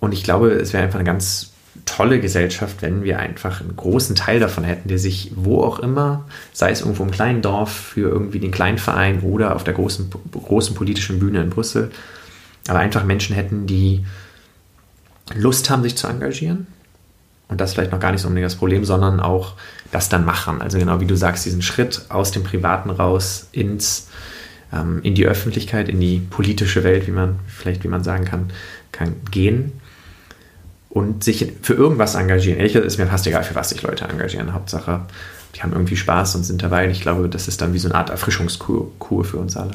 [0.00, 1.51] Und ich glaube, es wäre einfach eine ganz
[1.84, 6.26] tolle Gesellschaft, wenn wir einfach einen großen Teil davon hätten, der sich wo auch immer,
[6.52, 10.10] sei es irgendwo im kleinen Dorf für irgendwie den kleinen Verein oder auf der großen,
[10.32, 11.90] großen politischen Bühne in Brüssel,
[12.68, 14.04] aber einfach Menschen hätten, die
[15.34, 16.66] Lust haben, sich zu engagieren.
[17.48, 19.54] Und das vielleicht noch gar nicht so unbedingt das Problem, sondern auch
[19.90, 20.62] das dann machen.
[20.62, 24.08] Also genau wie du sagst, diesen Schritt aus dem Privaten raus ins,
[24.72, 28.50] ähm, in die Öffentlichkeit, in die politische Welt, wie man vielleicht, wie man sagen kann,
[28.90, 29.72] kann gehen
[30.92, 32.58] und sich für irgendwas engagieren.
[32.58, 34.52] Ehrlich gesagt ist mir fast egal, für was sich Leute engagieren.
[34.52, 35.00] Hauptsache,
[35.54, 36.84] die haben irgendwie Spaß und sind dabei.
[36.84, 39.72] Und ich glaube, das ist dann wie so eine Art Erfrischungskur für uns alle.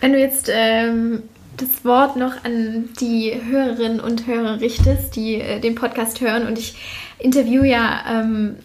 [0.00, 1.22] Wenn du jetzt ähm,
[1.56, 6.46] das Wort noch an die Hörerinnen und Hörer richtest, die äh, den Podcast hören.
[6.46, 6.76] Und ich
[7.18, 8.56] interviewe ja ähm,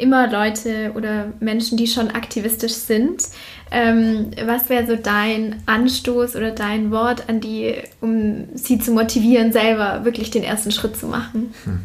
[0.00, 3.24] immer Leute oder Menschen, die schon aktivistisch sind.
[3.70, 9.52] Ähm, was wäre so dein Anstoß oder dein Wort an die, um sie zu motivieren,
[9.52, 11.54] selber wirklich den ersten Schritt zu machen?
[11.64, 11.80] Hm.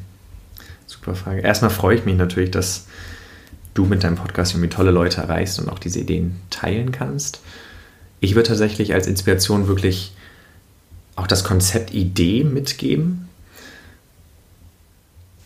[0.87, 1.41] Super Frage.
[1.41, 2.87] Erstmal freue ich mich natürlich, dass
[3.75, 7.41] du mit deinem Podcast irgendwie tolle Leute erreichst und auch diese Ideen teilen kannst.
[8.19, 10.13] Ich würde tatsächlich als Inspiration wirklich
[11.15, 13.27] auch das Konzept Idee mitgeben.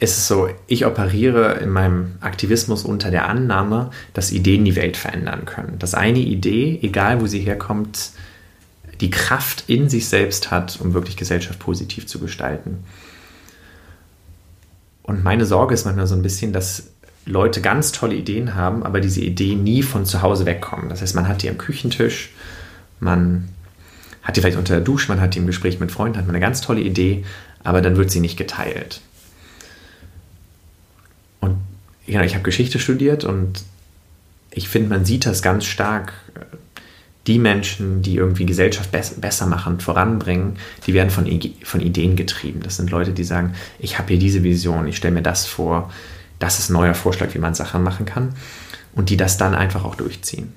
[0.01, 4.95] Es ist so, ich operiere in meinem Aktivismus unter der Annahme, dass Ideen die Welt
[4.95, 5.77] verändern können.
[5.77, 8.11] Dass eine Idee, egal wo sie herkommt,
[9.01, 12.83] die Kraft in sich selbst hat, um wirklich Gesellschaft positiv zu gestalten.
[15.03, 16.91] Und meine Sorge ist manchmal so ein bisschen, dass
[17.25, 20.89] Leute ganz tolle Ideen haben, aber diese Ideen nie von zu Hause wegkommen.
[20.89, 22.31] Das heißt, man hat die am Küchentisch,
[22.99, 23.49] man
[24.23, 26.35] hat die vielleicht unter der Dusche, man hat die im Gespräch mit Freunden, hat man
[26.35, 27.25] eine ganz tolle Idee,
[27.63, 29.01] aber dann wird sie nicht geteilt.
[31.39, 31.57] Und
[32.09, 33.63] ja, ich habe Geschichte studiert und
[34.51, 36.13] ich finde, man sieht das ganz stark.
[37.27, 40.57] Die Menschen, die irgendwie Gesellschaft besser machen, voranbringen,
[40.87, 41.25] die werden von,
[41.63, 42.61] von Ideen getrieben.
[42.63, 45.91] Das sind Leute, die sagen, ich habe hier diese Vision, ich stelle mir das vor,
[46.39, 48.33] das ist ein neuer Vorschlag, wie man Sachen machen kann.
[48.95, 50.51] Und die das dann einfach auch durchziehen.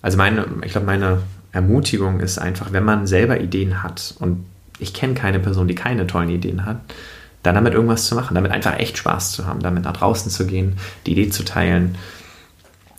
[0.00, 4.44] Also meine, ich glaube, meine Ermutigung ist einfach, wenn man selber Ideen hat und
[4.78, 6.80] ich kenne keine Person, die keine tollen Ideen hat,
[7.42, 10.46] dann damit irgendwas zu machen, damit einfach echt Spaß zu haben, damit nach draußen zu
[10.46, 10.76] gehen,
[11.06, 11.96] die Idee zu teilen.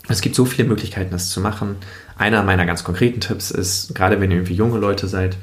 [0.08, 1.76] Es gibt so viele Möglichkeiten, das zu machen.
[2.16, 5.36] Einer meiner ganz konkreten Tipps ist, gerade wenn ihr irgendwie junge Leute seid,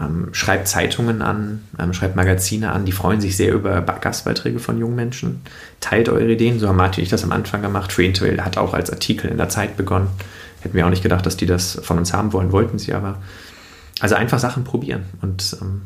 [0.00, 4.78] ähm, schreibt Zeitungen an, ähm, schreibt Magazine an, die freuen sich sehr über Gastbeiträge von
[4.78, 5.42] jungen Menschen.
[5.80, 7.96] Teilt eure Ideen, so haben Martin und ich das am Anfang gemacht.
[7.98, 10.08] Intel hat auch als Artikel in der Zeit begonnen.
[10.60, 13.18] Hätten wir auch nicht gedacht, dass die das von uns haben wollen, wollten sie aber.
[14.00, 15.04] Also einfach Sachen probieren.
[15.20, 15.82] Und ähm,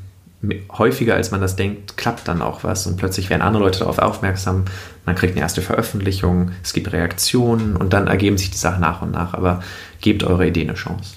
[0.70, 2.87] häufiger als man das denkt, klappt dann auch was.
[2.87, 4.64] Und plötzlich werden andere Leute darauf aufmerksam.
[5.05, 9.03] Man kriegt eine erste Veröffentlichung, es gibt Reaktionen und dann ergeben sich die Sachen nach
[9.03, 9.34] und nach.
[9.34, 9.62] Aber
[10.01, 11.14] gebt eure Idee eine Chance.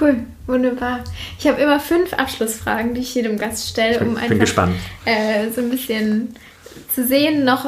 [0.00, 1.00] Cool, wunderbar.
[1.38, 4.68] Ich habe immer fünf Abschlussfragen, die ich jedem Gast stelle, um einfach
[5.04, 6.34] äh, so ein bisschen
[6.94, 7.66] zu sehen, noch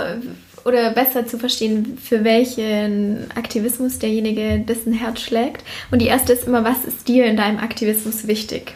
[0.64, 5.64] oder besser zu verstehen, für welchen Aktivismus derjenige dessen Herz schlägt.
[5.90, 8.74] Und die erste ist immer, was ist dir in deinem Aktivismus wichtig?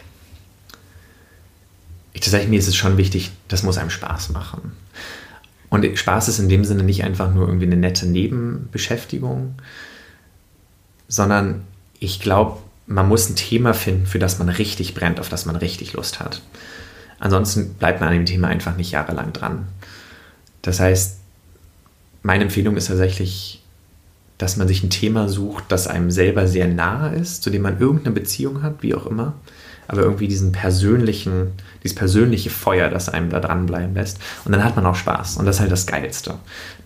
[2.15, 4.71] Ich tatsächlich, mir ist es schon wichtig, das muss einem Spaß machen.
[5.67, 9.55] Und Spaß ist in dem Sinne nicht einfach nur irgendwie eine nette Nebenbeschäftigung,
[11.09, 11.63] sondern
[11.99, 15.57] ich glaube, man muss ein Thema finden, für das man richtig brennt, auf das man
[15.57, 16.41] richtig Lust hat.
[17.19, 19.67] Ansonsten bleibt man an dem Thema einfach nicht jahrelang dran.
[20.61, 21.17] Das heißt,
[22.23, 23.61] meine Empfehlung ist tatsächlich,
[24.37, 27.81] dass man sich ein Thema sucht, das einem selber sehr nahe ist, zu dem man
[27.81, 29.33] irgendeine Beziehung hat, wie auch immer,
[29.87, 34.19] aber irgendwie diesen persönlichen, dieses persönliche Feuer, das einem da dranbleiben lässt.
[34.43, 35.37] Und dann hat man auch Spaß.
[35.37, 36.35] Und das ist halt das Geilste.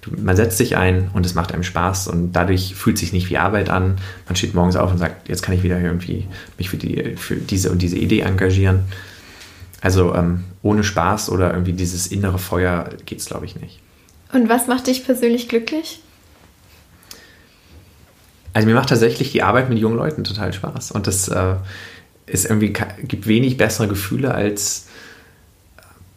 [0.01, 3.13] Du, man setzt sich ein und es macht einem Spaß und dadurch fühlt es sich
[3.13, 3.97] nicht wie Arbeit an.
[4.27, 6.27] Man steht morgens auf und sagt, jetzt kann ich wieder irgendwie
[6.57, 8.81] mich für, die, für diese und diese Idee engagieren.
[9.81, 13.79] Also ähm, ohne Spaß oder irgendwie dieses innere Feuer geht es, glaube ich, nicht.
[14.33, 16.01] Und was macht dich persönlich glücklich?
[18.53, 20.91] Also mir macht tatsächlich die Arbeit mit jungen Leuten total Spaß.
[20.91, 21.55] Und das äh,
[22.31, 22.73] ist irgendwie,
[23.03, 24.87] gibt wenig bessere Gefühle, als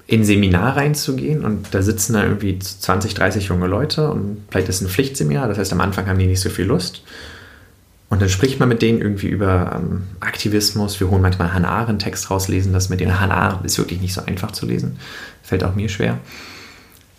[0.06, 4.68] in ein Seminar reinzugehen und da sitzen dann irgendwie 20, 30 junge Leute und vielleicht
[4.68, 7.02] ist es ein Pflichtseminar, das heißt am Anfang haben die nicht so viel Lust.
[8.10, 11.00] Und dann spricht man mit denen irgendwie über ähm, Aktivismus.
[11.00, 13.18] Wir holen manchmal Hannah Arendt Text raus, lesen das mit denen.
[13.18, 14.98] Hannah ist wirklich nicht so einfach zu lesen.
[15.42, 16.18] Fällt auch mir schwer.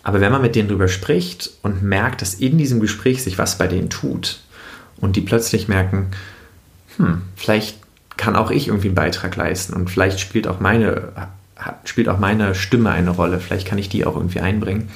[0.04, 3.58] Aber wenn man mit denen drüber spricht und merkt, dass in diesem Gespräch sich was
[3.58, 4.38] bei denen tut
[4.98, 6.12] und die plötzlich merken,
[6.96, 7.78] hm, vielleicht
[8.16, 11.12] kann auch ich irgendwie einen Beitrag leisten und vielleicht spielt auch meine,
[11.84, 14.88] spielt auch meine Stimme eine Rolle, vielleicht kann ich die auch irgendwie einbringen.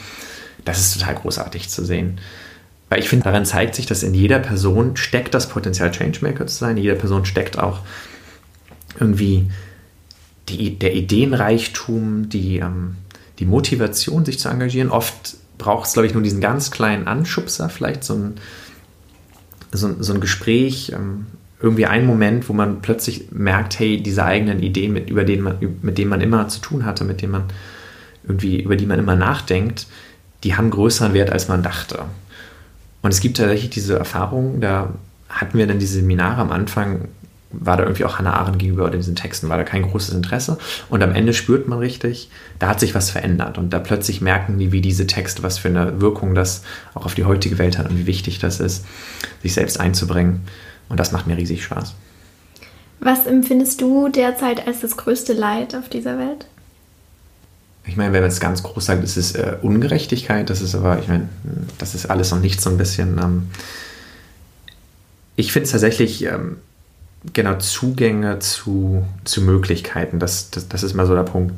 [0.64, 2.20] Das ist total großartig zu sehen.
[2.88, 6.56] Weil ich finde, daran zeigt sich, dass in jeder Person steckt das Potenzial, Changemaker zu
[6.56, 6.76] sein.
[6.76, 7.80] In jeder Person steckt auch
[8.98, 9.50] irgendwie
[10.48, 12.96] die, der Ideenreichtum, die, ähm,
[13.38, 14.90] die Motivation, sich zu engagieren.
[14.90, 18.34] Oft braucht es, glaube ich, nur diesen ganz kleinen Anschubser, vielleicht so ein,
[19.70, 21.26] so, so ein Gespräch, ähm,
[21.60, 25.58] irgendwie ein Moment, wo man plötzlich merkt, hey, diese eigenen Ideen, mit, über denen man,
[25.82, 27.44] mit denen man immer zu tun hatte, mit denen man
[28.26, 29.86] irgendwie, über die man immer nachdenkt,
[30.44, 32.04] die haben größeren Wert, als man dachte.
[33.02, 34.92] Und es gibt tatsächlich diese Erfahrung, da
[35.28, 37.08] hatten wir dann diese Seminare am Anfang,
[37.50, 40.58] war da irgendwie auch Hannah Arendt gegenüber diesen Texten, war da kein großes Interesse.
[40.90, 43.56] Und am Ende spürt man richtig, da hat sich was verändert.
[43.58, 46.62] Und da plötzlich merken die, wie diese Texte, was für eine Wirkung das
[46.94, 48.84] auch auf die heutige Welt hat und wie wichtig das ist,
[49.42, 50.42] sich selbst einzubringen.
[50.88, 51.94] Und das macht mir riesig Spaß.
[53.00, 56.46] Was empfindest du derzeit als das größte Leid auf dieser Welt?
[57.86, 60.50] Ich meine, wenn man es ganz groß sagt, ist es äh, Ungerechtigkeit.
[60.50, 61.28] Das ist aber, ich meine,
[61.78, 63.18] das ist alles noch nicht so ein bisschen.
[63.18, 63.50] Ähm,
[65.36, 66.58] ich finde es tatsächlich ähm,
[67.32, 70.18] genau Zugänge zu, zu Möglichkeiten.
[70.18, 71.54] Das, das, das ist mal so der Punkt,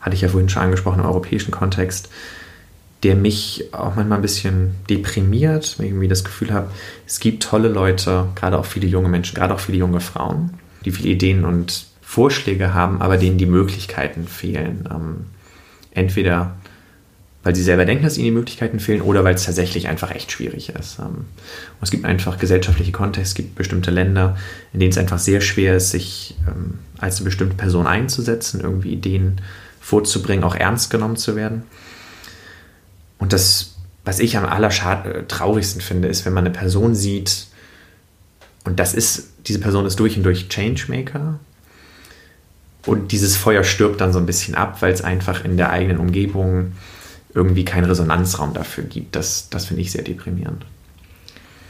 [0.00, 2.08] hatte ich ja vorhin schon angesprochen im europäischen Kontext
[3.02, 6.70] der mich auch manchmal ein bisschen deprimiert, wenn ich irgendwie das Gefühl habe,
[7.06, 10.50] es gibt tolle Leute, gerade auch viele junge Menschen, gerade auch viele junge Frauen,
[10.84, 14.88] die viele Ideen und Vorschläge haben, aber denen die Möglichkeiten fehlen.
[14.90, 15.26] Ähm,
[15.92, 16.56] entweder
[17.42, 20.30] weil sie selber denken, dass ihnen die Möglichkeiten fehlen oder weil es tatsächlich einfach echt
[20.30, 20.98] schwierig ist.
[20.98, 24.36] Ähm, und es gibt einfach gesellschaftliche Kontexte, es gibt bestimmte Länder,
[24.72, 28.92] in denen es einfach sehr schwer ist, sich ähm, als eine bestimmte Person einzusetzen, irgendwie
[28.92, 29.40] Ideen
[29.80, 31.62] vorzubringen, auch ernst genommen zu werden.
[33.20, 37.46] Und das, was ich am allertraurigsten finde, ist, wenn man eine Person sieht,
[38.64, 41.38] und das ist, diese Person ist durch und durch Changemaker.
[42.86, 45.98] Und dieses Feuer stirbt dann so ein bisschen ab, weil es einfach in der eigenen
[45.98, 46.72] Umgebung
[47.34, 49.16] irgendwie keinen Resonanzraum dafür gibt.
[49.16, 50.64] Das, das finde ich sehr deprimierend.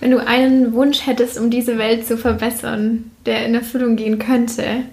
[0.01, 4.85] Wenn du einen Wunsch hättest, um diese Welt zu verbessern, der in Erfüllung gehen könnte,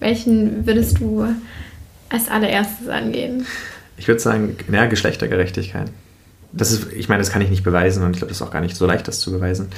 [0.00, 1.26] welchen würdest du
[2.08, 3.46] als allererstes angehen?
[3.98, 5.90] Ich würde sagen, ja, Geschlechtergerechtigkeit.
[6.52, 8.50] Das ist, ich meine, das kann ich nicht beweisen und ich glaube, das ist auch
[8.52, 9.68] gar nicht so leicht, das zu beweisen.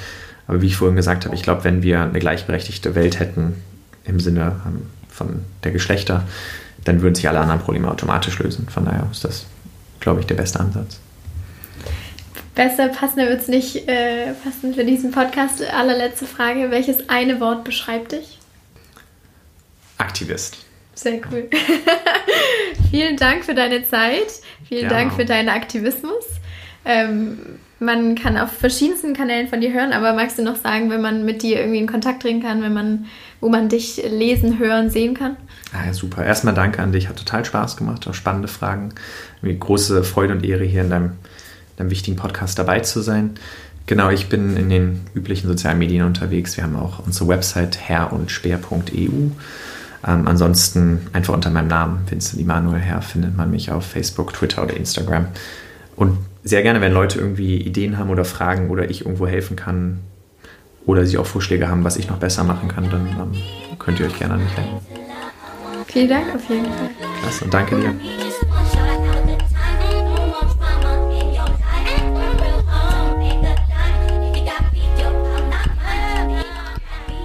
[0.47, 3.55] Aber wie ich vorhin gesagt habe, ich glaube, wenn wir eine gleichberechtigte Welt hätten
[4.05, 6.27] im Sinne ähm, von der Geschlechter,
[6.83, 8.67] dann würden sich alle anderen Probleme automatisch lösen.
[8.69, 9.45] Von daher ist das,
[9.99, 10.99] glaube ich, der beste Ansatz.
[12.55, 15.61] Besser passender wird es nicht äh, passen für diesen Podcast.
[15.73, 16.69] Allerletzte Frage.
[16.69, 18.39] Welches eine Wort beschreibt dich?
[19.97, 20.57] Aktivist.
[21.01, 21.49] Sehr cool.
[22.91, 24.27] Vielen Dank für deine Zeit.
[24.67, 24.89] Vielen ja.
[24.89, 26.25] Dank für deinen Aktivismus.
[26.85, 27.39] Ähm,
[27.79, 31.25] man kann auf verschiedensten Kanälen von dir hören, aber magst du noch sagen, wenn man
[31.25, 33.05] mit dir irgendwie in Kontakt treten kann, wenn man,
[33.39, 35.37] wo man dich lesen, hören, sehen kann?
[35.73, 36.23] Ah, ja, super.
[36.23, 37.09] Erstmal danke an dich.
[37.09, 38.07] Hat total Spaß gemacht.
[38.07, 38.93] Auch spannende Fragen.
[39.41, 41.11] Mir große Freude und Ehre, hier in deinem,
[41.77, 43.31] deinem wichtigen Podcast dabei zu sein.
[43.87, 46.57] Genau, ich bin in den üblichen sozialen Medien unterwegs.
[46.57, 49.31] Wir haben auch unsere Website herrundspeer.eu.
[50.07, 54.63] Ähm, ansonsten einfach unter meinem Namen, Vincent Immanuel Herr, findet man mich auf Facebook, Twitter
[54.63, 55.27] oder Instagram.
[55.95, 59.99] Und sehr gerne, wenn Leute irgendwie Ideen haben oder Fragen oder ich irgendwo helfen kann
[60.85, 64.07] oder sie auch Vorschläge haben, was ich noch besser machen kann, dann ähm, könnt ihr
[64.07, 64.79] euch gerne an mich wenden.
[65.87, 66.89] Vielen Dank auf jeden Fall.
[67.21, 67.93] Klasse und danke dir.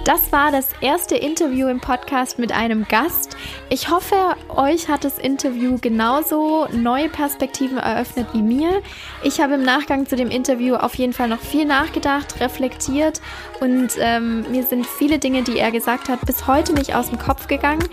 [0.07, 3.35] Das war das erste Interview im Podcast mit einem Gast.
[3.69, 4.15] Ich hoffe,
[4.47, 8.81] euch hat das Interview genauso neue Perspektiven eröffnet wie mir.
[9.21, 13.19] Ich habe im Nachgang zu dem Interview auf jeden Fall noch viel nachgedacht, reflektiert
[13.59, 17.19] und ähm, mir sind viele Dinge, die er gesagt hat, bis heute nicht aus dem
[17.19, 17.83] Kopf gegangen.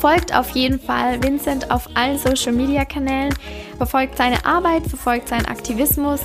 [0.00, 3.34] Folgt auf jeden Fall Vincent auf allen Social Media Kanälen,
[3.76, 6.20] verfolgt seine Arbeit, verfolgt seinen Aktivismus,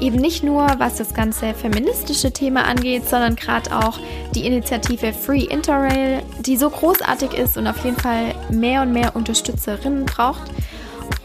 [0.00, 3.98] eben nicht nur was das ganze feministische Thema angeht, sondern gerade auch
[4.34, 9.14] die Initiative Free Interrail, die so großartig ist und auf jeden Fall mehr und mehr
[9.14, 10.50] Unterstützerinnen braucht.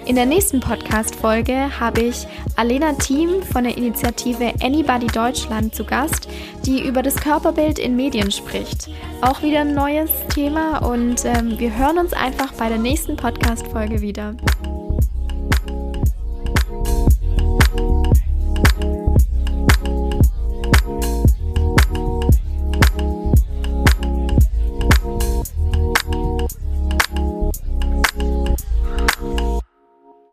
[0.05, 6.27] In der nächsten Podcast-Folge habe ich Alena Thiem von der Initiative Anybody Deutschland zu Gast,
[6.63, 8.89] die über das Körperbild in Medien spricht.
[9.21, 14.01] Auch wieder ein neues Thema und ähm, wir hören uns einfach bei der nächsten Podcast-Folge
[14.01, 14.35] wieder.